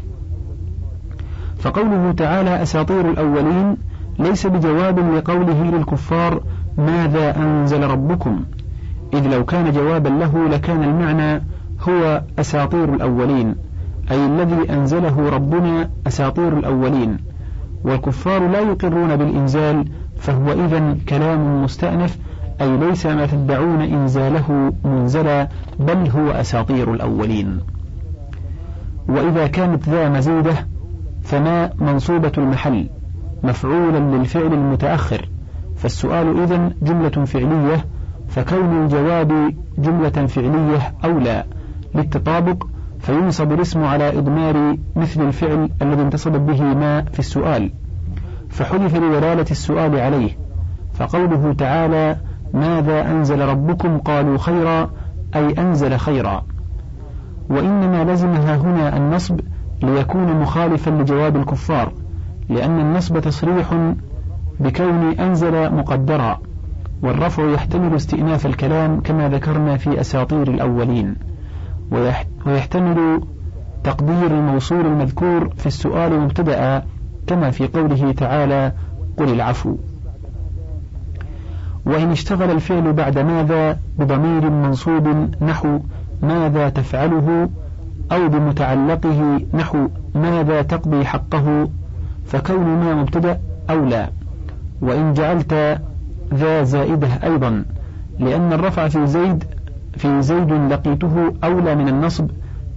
فقوله 1.63 2.11
تعالى 2.11 2.61
أساطير 2.61 3.09
الأولين 3.09 3.77
ليس 4.19 4.47
بجواب 4.47 4.99
لقوله 4.99 5.63
للكفار 5.63 6.41
ماذا 6.77 7.37
أنزل 7.37 7.83
ربكم 7.83 8.43
إذ 9.13 9.27
لو 9.27 9.45
كان 9.45 9.71
جوابا 9.71 10.09
له 10.09 10.47
لكان 10.49 10.83
المعنى 10.83 11.41
هو 11.81 12.21
أساطير 12.39 12.93
الأولين 12.93 13.55
أي 14.11 14.25
الذي 14.25 14.73
أنزله 14.73 15.29
ربنا 15.29 15.89
أساطير 16.07 16.57
الأولين. 16.57 17.17
والكفار 17.83 18.47
لا 18.47 18.59
يقرون 18.59 19.15
بالإنزال 19.15 19.85
فهو 20.17 20.51
إذا 20.51 20.97
كلام 21.09 21.63
مستأنف 21.63 22.17
أي 22.61 22.77
ليس 22.77 23.05
ما 23.05 23.25
تدعون 23.25 23.81
إنزاله 23.81 24.73
منزلا 24.85 25.47
بل 25.79 26.09
هو 26.09 26.31
أساطير 26.31 26.93
الأولين. 26.93 27.59
وإذا 29.09 29.47
كانت 29.47 29.89
ذا 29.89 30.09
مزيدة 30.09 30.72
فما 31.23 31.69
منصوبة 31.79 32.31
المحل 32.37 32.89
مفعولا 33.43 33.97
للفعل 33.97 34.53
المتأخر 34.53 35.29
فالسؤال 35.75 36.39
إذن 36.41 36.73
جملة 36.81 37.25
فعلية 37.25 37.85
فكون 38.27 38.83
الجواب 38.83 39.53
جملة 39.77 40.09
فعلية 40.09 40.93
أولى 41.05 41.43
للتطابق 41.95 42.67
فينصب 42.99 43.51
الاسم 43.51 43.83
على 43.83 44.17
إضمار 44.17 44.77
مثل 44.95 45.21
الفعل 45.21 45.69
الذي 45.81 46.01
انتصبت 46.01 46.39
به 46.39 46.61
ما 46.61 47.01
في 47.01 47.19
السؤال. 47.19 47.71
فحلف 48.49 48.95
لدلالة 48.95 49.45
السؤال 49.51 49.99
عليه 49.99 50.37
فقوله 50.93 51.53
تعالى 51.53 52.17
ماذا 52.53 53.11
أنزل 53.11 53.39
ربكم؟ 53.39 53.97
قالوا 53.97 54.37
خيرا 54.37 54.89
أي 55.35 55.53
أنزل 55.57 55.97
خيرا. 55.97 56.43
وإنما 57.49 58.11
لزمها 58.11 58.55
هنا 58.55 58.97
النصب 58.97 59.39
ليكون 59.83 60.39
مخالفا 60.41 60.89
لجواب 60.89 61.35
الكفار 61.35 61.91
لأن 62.49 62.79
النصب 62.79 63.19
تصريح 63.19 63.93
بكون 64.59 65.19
أنزل 65.19 65.73
مقدرا 65.73 66.39
والرفع 67.01 67.49
يحتمل 67.49 67.95
استئناف 67.95 68.45
الكلام 68.45 69.01
كما 69.01 69.29
ذكرنا 69.29 69.77
في 69.77 70.01
أساطير 70.01 70.47
الأولين. 70.47 71.15
ويحتمل 72.45 73.21
تقدير 73.83 74.27
الموصول 74.27 74.85
المذكور 74.85 75.49
في 75.57 75.65
السؤال 75.65 76.19
مبتدأ 76.19 76.83
كما 77.27 77.51
في 77.51 77.67
قوله 77.67 78.11
تعالى 78.11 78.71
قل 79.17 79.29
العفو 79.29 79.75
وإن 81.85 82.11
اشتغل 82.11 82.51
الفعل 82.51 82.93
بعد 82.93 83.19
ماذا 83.19 83.79
بضمير 83.99 84.49
منصوب 84.49 85.07
نحو 85.41 85.79
ماذا 86.21 86.69
تفعله؟ 86.69 87.49
أو 88.13 88.27
بمتعلقه 88.27 89.41
نحو 89.53 89.87
ماذا 90.15 90.61
تقضي 90.61 91.05
حقه 91.05 91.69
فكون 92.25 92.63
ما 92.63 92.93
مبتدأ 92.93 93.39
أولى. 93.69 94.09
وإن 94.81 95.13
جعلت 95.13 95.79
ذا 96.33 96.63
زائدة 96.63 97.07
أيضا 97.23 97.65
لأن 98.19 98.53
الرفع 98.53 98.87
في 98.87 99.07
زيد 99.07 99.43
في 99.97 100.21
زيد 100.21 100.51
لقيته 100.51 101.33
أولى 101.43 101.75
من 101.75 101.87
النصب 101.87 102.29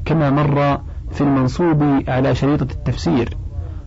كما 0.04 0.30
مر 0.30 0.80
في 1.12 1.20
المنصوب 1.20 2.02
على 2.08 2.34
شريطة 2.34 2.72
التفسير. 2.72 3.36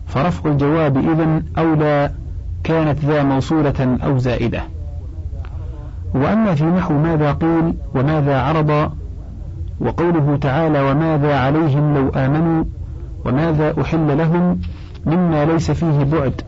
فرفع 0.06 0.50
الجواب 0.50 0.96
إذن 0.96 1.42
أولى 1.58 2.10
كانت 2.64 3.04
ذا 3.04 3.22
موصولة 3.22 3.98
أو 4.04 4.18
زائدة. 4.18 4.62
وأما 6.14 6.54
في 6.54 6.64
نحو 6.64 6.94
ماذا 6.94 7.32
قيل 7.32 7.74
وماذا 7.94 8.40
عرض 8.40 8.90
وقوله 9.80 10.38
تعالى 10.40 10.82
وماذا 10.90 11.36
عليهم 11.36 11.94
لو 11.94 12.08
آمنوا 12.08 12.64
وماذا 13.24 13.80
أحل 13.80 14.18
لهم 14.18 14.60
مما 15.06 15.44
ليس 15.44 15.70
فيه 15.70 16.04
بعد 16.04 16.42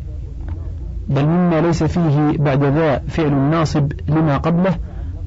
بل 1.09 1.27
مما 1.27 1.61
ليس 1.61 1.85
فيه 1.85 2.39
بعد 2.39 2.65
ذا 2.65 2.99
فعل 2.99 3.35
ناصب 3.35 3.93
لما 4.09 4.37
قبله 4.37 4.75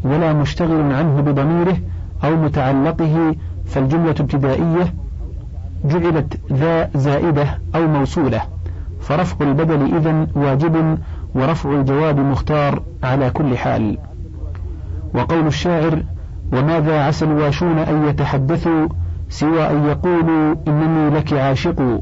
ولا 0.04 0.34
مشتغل 0.34 0.94
عنه 0.94 1.22
بضميره 1.22 1.78
أو 2.24 2.36
متعلقه 2.36 3.36
فالجملة 3.66 4.16
ابتدائية 4.20 4.94
جعلت 5.86 6.40
ذا 6.54 6.90
زائدة 6.96 7.60
أو 7.76 7.88
موصولة 7.88 8.42
فرفع 9.02 9.46
البدل 9.46 9.96
إذن 9.96 10.28
واجب 10.36 10.98
ورفع 11.36 11.72
الجواب 11.72 12.20
مختار 12.20 12.82
على 13.04 13.30
كل 13.30 13.58
حال. 13.58 13.98
وقول 15.14 15.48
الشاعر 15.48 16.04
وماذا 16.56 17.04
عسى 17.04 17.26
الواشون 17.26 17.78
أن 17.78 18.08
يتحدثوا 18.08 18.88
سوى 19.30 19.70
أن 19.70 19.86
يقولوا 19.86 20.56
إنني 20.68 21.10
لك 21.10 21.34
عاشق؟ 21.34 22.02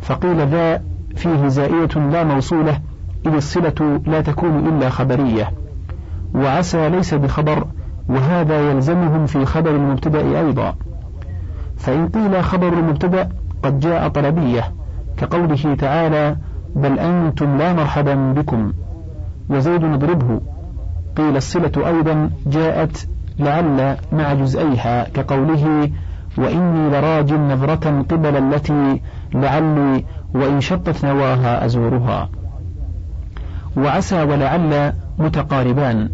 فقيل 0.00 0.46
ذا 0.46 0.82
فيه 1.16 1.48
زائدة 1.48 2.00
لا 2.00 2.24
موصولة 2.24 2.80
إذ 3.26 3.34
الصلة 3.34 4.00
لا 4.06 4.20
تكون 4.20 4.66
إلا 4.68 4.88
خبرية. 4.88 5.52
وعسى 6.34 6.88
ليس 6.88 7.14
بخبر 7.14 7.66
وهذا 8.08 8.70
يلزمهم 8.70 9.26
في 9.26 9.44
خبر 9.44 9.70
المبتدأ 9.70 10.40
أيضا. 10.40 10.74
فإن 11.76 12.08
قيل 12.08 12.44
خبر 12.44 12.72
المبتدأ 12.72 13.28
قد 13.62 13.80
جاء 13.80 14.08
طلبية 14.08 14.72
كقوله 15.16 15.74
تعالى 15.74 16.36
بل 16.76 16.98
أنتم 16.98 17.58
لا 17.58 17.72
مرحبا 17.72 18.14
بكم 18.14 18.72
وزيد 19.50 19.84
نضربه 19.84 20.40
قيل 21.16 21.36
الصلة 21.36 21.72
أيضا 21.76 22.30
جاءت 22.46 23.08
لعل 23.38 23.96
مع 24.12 24.34
جزئيها 24.34 25.08
كقوله 25.08 25.90
وإني 26.38 26.90
لراج 26.90 27.32
نظرة 27.32 28.04
قبل 28.10 28.36
التي 28.36 29.00
لعلي 29.34 30.04
وإن 30.34 30.60
شطت 30.60 31.04
نواها 31.04 31.64
أزورها. 31.64 32.28
وعسى 33.76 34.22
ولعل 34.22 34.92
متقاربان. 35.18 36.08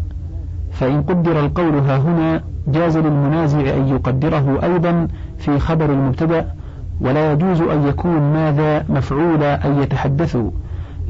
فإن 0.71 1.01
قدر 1.01 1.39
القول 1.39 1.75
ها 1.75 1.97
هنا 1.97 2.43
جاز 2.67 2.97
للمنازع 2.97 3.59
أن 3.59 3.87
يقدره 3.87 4.59
أيضا 4.63 5.07
في 5.37 5.59
خبر 5.59 5.85
المبتدأ 5.85 6.53
ولا 7.01 7.31
يجوز 7.31 7.61
أن 7.61 7.87
يكون 7.87 8.19
ماذا 8.33 8.85
مفعول 8.89 9.43
أن 9.43 9.81
يتحدثوا 9.81 10.51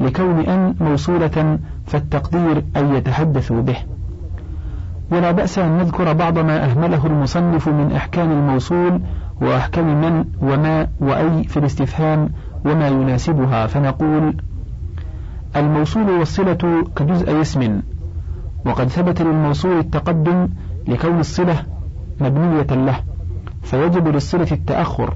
لكون 0.00 0.40
أن 0.40 0.74
موصولة 0.80 1.58
فالتقدير 1.86 2.64
أن 2.76 2.94
يتحدثوا 2.94 3.62
به. 3.62 3.76
ولا 5.10 5.30
بأس 5.30 5.58
أن 5.58 5.78
نذكر 5.78 6.12
بعض 6.12 6.38
ما 6.38 6.64
أهمله 6.64 7.06
المصنف 7.06 7.68
من 7.68 7.92
أحكام 7.92 8.30
الموصول 8.32 9.00
وأحكام 9.40 10.00
من 10.00 10.24
وما 10.42 10.88
وأي 11.00 11.44
في 11.44 11.56
الاستفهام 11.56 12.28
وما 12.64 12.88
يناسبها 12.88 13.66
فنقول 13.66 14.36
الموصول 15.56 16.10
والصلة 16.10 16.84
كجزء 16.96 17.40
اسم 17.40 17.80
وقد 18.66 18.88
ثبت 18.88 19.22
للموصول 19.22 19.78
التقدم 19.78 20.48
لكون 20.88 21.20
الصلة 21.20 21.56
مبنية 22.20 22.66
له 22.70 23.00
فيجب 23.62 24.08
للصلة 24.08 24.48
التأخر 24.52 25.14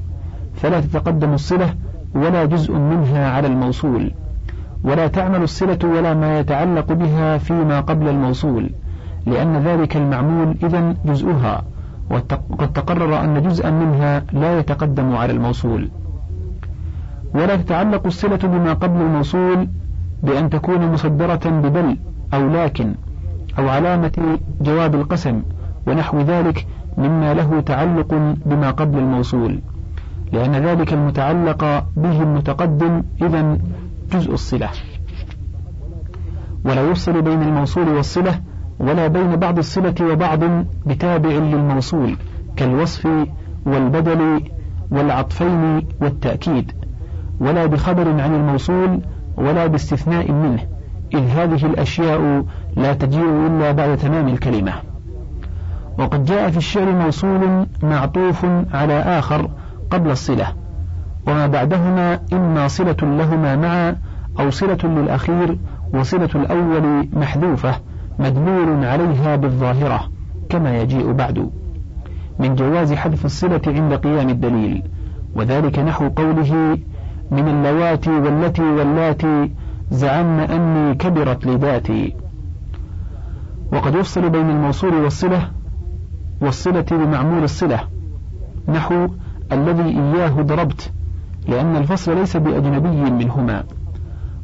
فلا 0.55 0.81
تتقدم 0.81 1.33
الصلة 1.33 1.75
ولا 2.15 2.45
جزء 2.45 2.73
منها 2.75 3.31
على 3.31 3.47
الموصول 3.47 4.13
ولا 4.85 5.07
تعمل 5.07 5.43
الصلة 5.43 5.79
ولا 5.85 6.15
ما 6.15 6.39
يتعلق 6.39 6.93
بها 6.93 7.39
فيما 7.39 7.81
قبل 7.81 8.09
الموصول. 8.09 8.71
لأن 9.27 9.57
ذلك 9.57 9.97
المعمول 9.97 10.57
إذا 10.63 10.95
جزءها 11.05 11.63
وقد 12.11 12.73
تقرر 12.73 13.25
أن 13.25 13.43
جزءا 13.43 13.71
منها 13.71 14.23
لا 14.33 14.59
يتقدم 14.59 15.17
على 15.17 15.33
الموصول. 15.33 15.89
ولا 17.35 17.57
تتعلق 17.57 18.07
الصلة 18.07 18.37
بما 18.37 18.73
قبل 18.73 19.01
الموصول 19.01 19.69
بأن 20.23 20.51
تكون 20.51 20.93
مصدرة 20.93 21.51
ببل 21.51 21.97
أو 22.35 22.49
لكن 22.49 22.95
أو 23.59 23.69
علامة 23.69 24.39
جواب 24.61 24.95
القسم 24.95 25.43
ونحو 25.87 26.21
ذلك 26.21 26.67
مما 26.99 27.35
له 27.35 27.61
تعلق 27.61 28.15
بما 28.47 28.71
قبل 28.71 28.99
الموصول. 28.99 29.61
لأن 30.33 30.53
ذلك 30.53 30.93
المتعلق 30.93 31.85
به 31.97 32.23
المتقدم 32.23 33.03
إذا 33.23 33.59
جزء 34.13 34.33
الصلة. 34.33 34.69
ولا 36.65 36.91
يفصل 36.91 37.23
بين 37.23 37.43
الموصول 37.43 37.89
والصلة 37.89 38.41
ولا 38.81 39.07
بين 39.07 39.37
بعض 39.37 39.59
الصلة 39.59 39.95
وبعض 40.03 40.41
بتابع 40.87 41.31
للموصول 41.31 42.17
كالوصف 42.57 43.09
والبدل 43.67 44.43
والعطفين 44.91 45.87
والتأكيد 46.01 46.73
ولا 47.41 47.67
بخبر 47.67 48.21
عن 48.21 48.35
الموصول 48.35 49.01
ولا 49.37 49.67
باستثناء 49.67 50.33
منه 50.33 50.61
إذ 51.15 51.29
هذه 51.29 51.67
الأشياء 51.67 52.45
لا 52.77 52.93
تجيء 52.93 53.47
إلا 53.47 53.73
بعد 53.73 53.97
تمام 53.97 54.29
الكلمة. 54.29 54.73
وقد 55.99 56.25
جاء 56.25 56.51
في 56.51 56.57
الشعر 56.57 56.93
موصول 56.93 57.67
معطوف 57.83 58.47
على 58.75 58.95
آخر 58.95 59.51
قبل 59.91 60.11
الصلة 60.11 60.47
وما 61.27 61.47
بعدهما 61.47 62.21
إما 62.33 62.69
صلة 62.69 62.97
لهما 63.03 63.57
معا 63.57 63.97
أو 64.41 64.51
صلة 64.51 64.79
للأخير 64.85 65.59
وصلة 65.95 66.29
الأول 66.35 67.09
محذوفة 67.13 67.75
مدلول 68.21 68.85
عليها 68.85 69.37
بالظاهرة 69.37 70.11
كما 70.49 70.79
يجيء 70.79 71.13
بعد. 71.13 71.51
من 72.39 72.55
جواز 72.55 72.93
حذف 72.93 73.25
الصلة 73.25 73.61
عند 73.67 73.95
قيام 73.95 74.29
الدليل 74.29 74.83
وذلك 75.35 75.79
نحو 75.79 76.09
قوله 76.09 76.79
من 77.31 77.49
اللواتي 77.49 78.11
والتي 78.11 78.63
واللاتي 78.63 79.51
زعمن 79.91 80.41
أني 80.41 80.95
كبرت 80.95 81.47
لذاتي 81.47 82.17
وقد 83.73 83.95
يفصل 83.95 84.31
بين 84.31 84.51
الموصول 84.51 84.95
والصلة 84.95 85.49
والصلة 86.41 86.87
بمعمول 86.91 87.45
الصلة 87.45 87.81
نحو 88.69 89.09
الذي 89.53 89.83
إياه 89.83 90.43
ضربت 90.43 90.93
لأن 91.49 91.77
الفصل 91.77 92.17
ليس 92.17 92.37
بأجنبي 92.37 93.11
منهما 93.11 93.65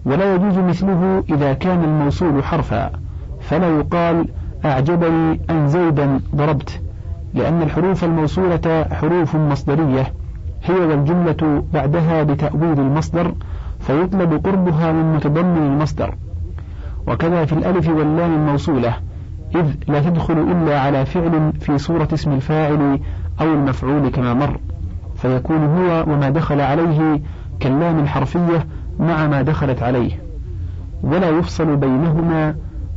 ولا 0.06 0.34
يجوز 0.34 0.58
مثله 0.58 1.24
إذا 1.30 1.52
كان 1.52 1.84
الموصول 1.84 2.44
حرفا 2.44 3.05
فلا 3.48 3.68
يقال 3.68 4.26
أعجبني 4.64 5.40
أن 5.50 5.68
زيدا 5.68 6.20
ضربت 6.34 6.80
لأن 7.34 7.62
الحروف 7.62 8.04
الموصولة 8.04 8.86
حروف 8.92 9.36
مصدرية 9.36 10.12
هي 10.64 10.74
والجملة 10.74 11.64
بعدها 11.72 12.22
بتأويل 12.22 12.80
المصدر 12.80 13.34
فيطلب 13.80 14.46
قربها 14.46 14.92
من 14.92 15.14
متضمن 15.14 15.56
المصدر. 15.56 16.14
وكذا 17.06 17.44
في 17.44 17.52
الألف 17.52 17.88
واللام 17.88 18.34
الموصولة 18.34 18.94
إذ 19.54 19.74
لا 19.88 20.00
تدخل 20.00 20.38
إلا 20.38 20.80
على 20.80 21.06
فعل 21.06 21.52
في 21.60 21.78
صورة 21.78 22.08
اسم 22.12 22.32
الفاعل 22.32 23.00
أو 23.40 23.46
المفعول 23.54 24.08
كما 24.08 24.34
مر 24.34 24.58
فيكون 25.16 25.64
هو 25.64 26.04
وما 26.08 26.30
دخل 26.30 26.60
عليه 26.60 27.20
كاللام 27.60 27.98
الحرفية 27.98 28.66
مع 29.00 29.26
ما 29.26 29.42
دخلت 29.42 29.82
عليه. 29.82 30.10
ولا 31.02 31.28
يفصل 31.28 31.76
بينهما 31.76 32.54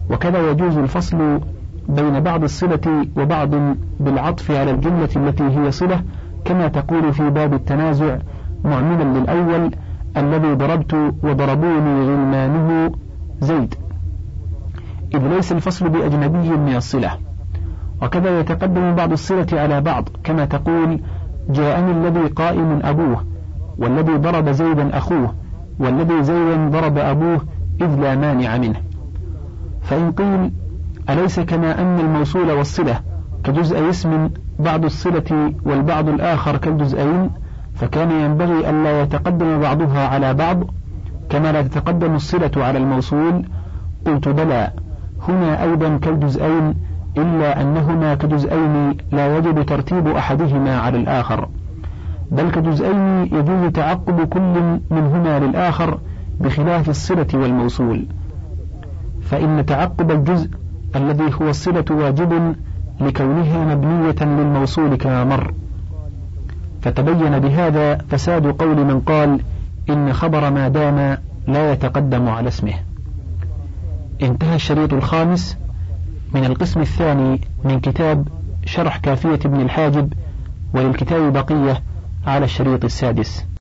وكذا 0.09 0.51
يجوز 0.51 0.77
الفصل 0.77 1.39
بين 1.89 2.19
بعض 2.19 2.43
الصلة 2.43 3.07
وبعض 3.17 3.49
بالعطف 3.99 4.51
على 4.51 4.71
الجملة 4.71 5.09
التي 5.15 5.43
هي 5.43 5.71
صلة 5.71 6.03
كما 6.45 6.67
تقول 6.67 7.13
في 7.13 7.29
باب 7.29 7.53
التنازع 7.53 8.17
معملا 8.65 9.19
للأول 9.19 9.71
الذي 10.17 10.53
ضربت 10.53 10.93
وضربوني 11.23 12.01
غلمانه 12.01 12.91
زيد. 13.41 13.75
إذ 15.15 15.27
ليس 15.27 15.51
الفصل 15.51 15.89
بأجنبي 15.89 16.49
من 16.49 16.75
الصلة. 16.75 17.11
وكذا 18.01 18.39
يتقدم 18.39 18.95
بعض 18.95 19.11
الصلة 19.11 19.47
على 19.53 19.81
بعض 19.81 20.09
كما 20.23 20.45
تقول 20.45 20.99
جاءني 21.49 21.91
الذي 21.91 22.27
قائم 22.27 22.79
أبوه 22.83 23.25
والذي 23.77 24.17
ضرب 24.17 24.49
زيدا 24.49 24.97
أخوه 24.97 25.33
والذي 25.79 26.23
زيدا 26.23 26.69
ضرب 26.69 26.97
أبوه 26.97 27.41
إذ 27.81 27.95
لا 27.95 28.15
مانع 28.15 28.57
منه. 28.57 28.88
فإن 29.89 30.11
قيل 30.11 30.51
أليس 31.09 31.39
كما 31.39 31.81
أن 31.81 31.99
الموصول 31.99 32.51
والصلة 32.51 32.99
كجزء 33.43 33.89
اسم 33.89 34.29
بعض 34.59 34.85
الصلة 34.85 35.53
والبعض 35.65 36.09
الآخر 36.09 36.57
كالجزئين 36.57 37.29
فكان 37.75 38.11
ينبغي 38.11 38.69
ألا 38.69 39.01
يتقدم 39.01 39.59
بعضها 39.59 40.07
على 40.07 40.33
بعض 40.33 40.63
كما 41.29 41.51
لا 41.51 41.61
تتقدم 41.61 42.15
الصلة 42.15 42.51
على 42.57 42.77
الموصول. 42.77 43.45
قلت 44.05 44.27
بلى 44.27 44.71
هنا 45.27 45.63
أيضا 45.63 45.97
كالجزئين 45.97 46.75
إلا 47.17 47.61
أنهما 47.61 48.15
كجزئين 48.15 48.97
لا 49.11 49.37
يجب 49.37 49.65
ترتيب 49.65 50.07
أحدهما 50.07 50.79
على 50.79 50.97
الآخر. 50.97 51.49
بل 52.31 52.51
كجزئين 52.51 53.21
يجوز 53.25 53.71
تعقب 53.73 54.27
كل 54.27 54.79
منهما 54.91 55.39
للآخر 55.39 55.99
بخلاف 56.39 56.89
الصلة 56.89 57.27
والموصول. 57.33 58.05
فإن 59.21 59.65
تعقب 59.65 60.11
الجزء 60.11 60.49
الذي 60.95 61.33
هو 61.41 61.49
الصلة 61.49 61.85
واجب 61.91 62.55
لكونها 63.01 63.75
مبنية 63.75 64.15
للموصول 64.21 64.95
كما 64.95 65.23
مر. 65.23 65.53
فتبين 66.81 67.39
بهذا 67.39 67.97
فساد 67.97 68.47
قول 68.47 68.85
من 68.85 68.99
قال 68.99 69.39
إن 69.89 70.13
خبر 70.13 70.49
ما 70.49 70.67
دام 70.67 71.17
لا 71.47 71.71
يتقدم 71.71 72.27
على 72.27 72.47
اسمه. 72.47 72.73
انتهى 74.21 74.55
الشريط 74.55 74.93
الخامس 74.93 75.57
من 76.33 76.45
القسم 76.45 76.81
الثاني 76.81 77.41
من 77.63 77.79
كتاب 77.79 78.27
شرح 78.65 78.97
كافية 78.97 79.39
ابن 79.45 79.61
الحاجب 79.61 80.13
وللكتاب 80.73 81.33
بقية 81.33 81.83
على 82.27 82.45
الشريط 82.45 82.85
السادس. 82.85 83.45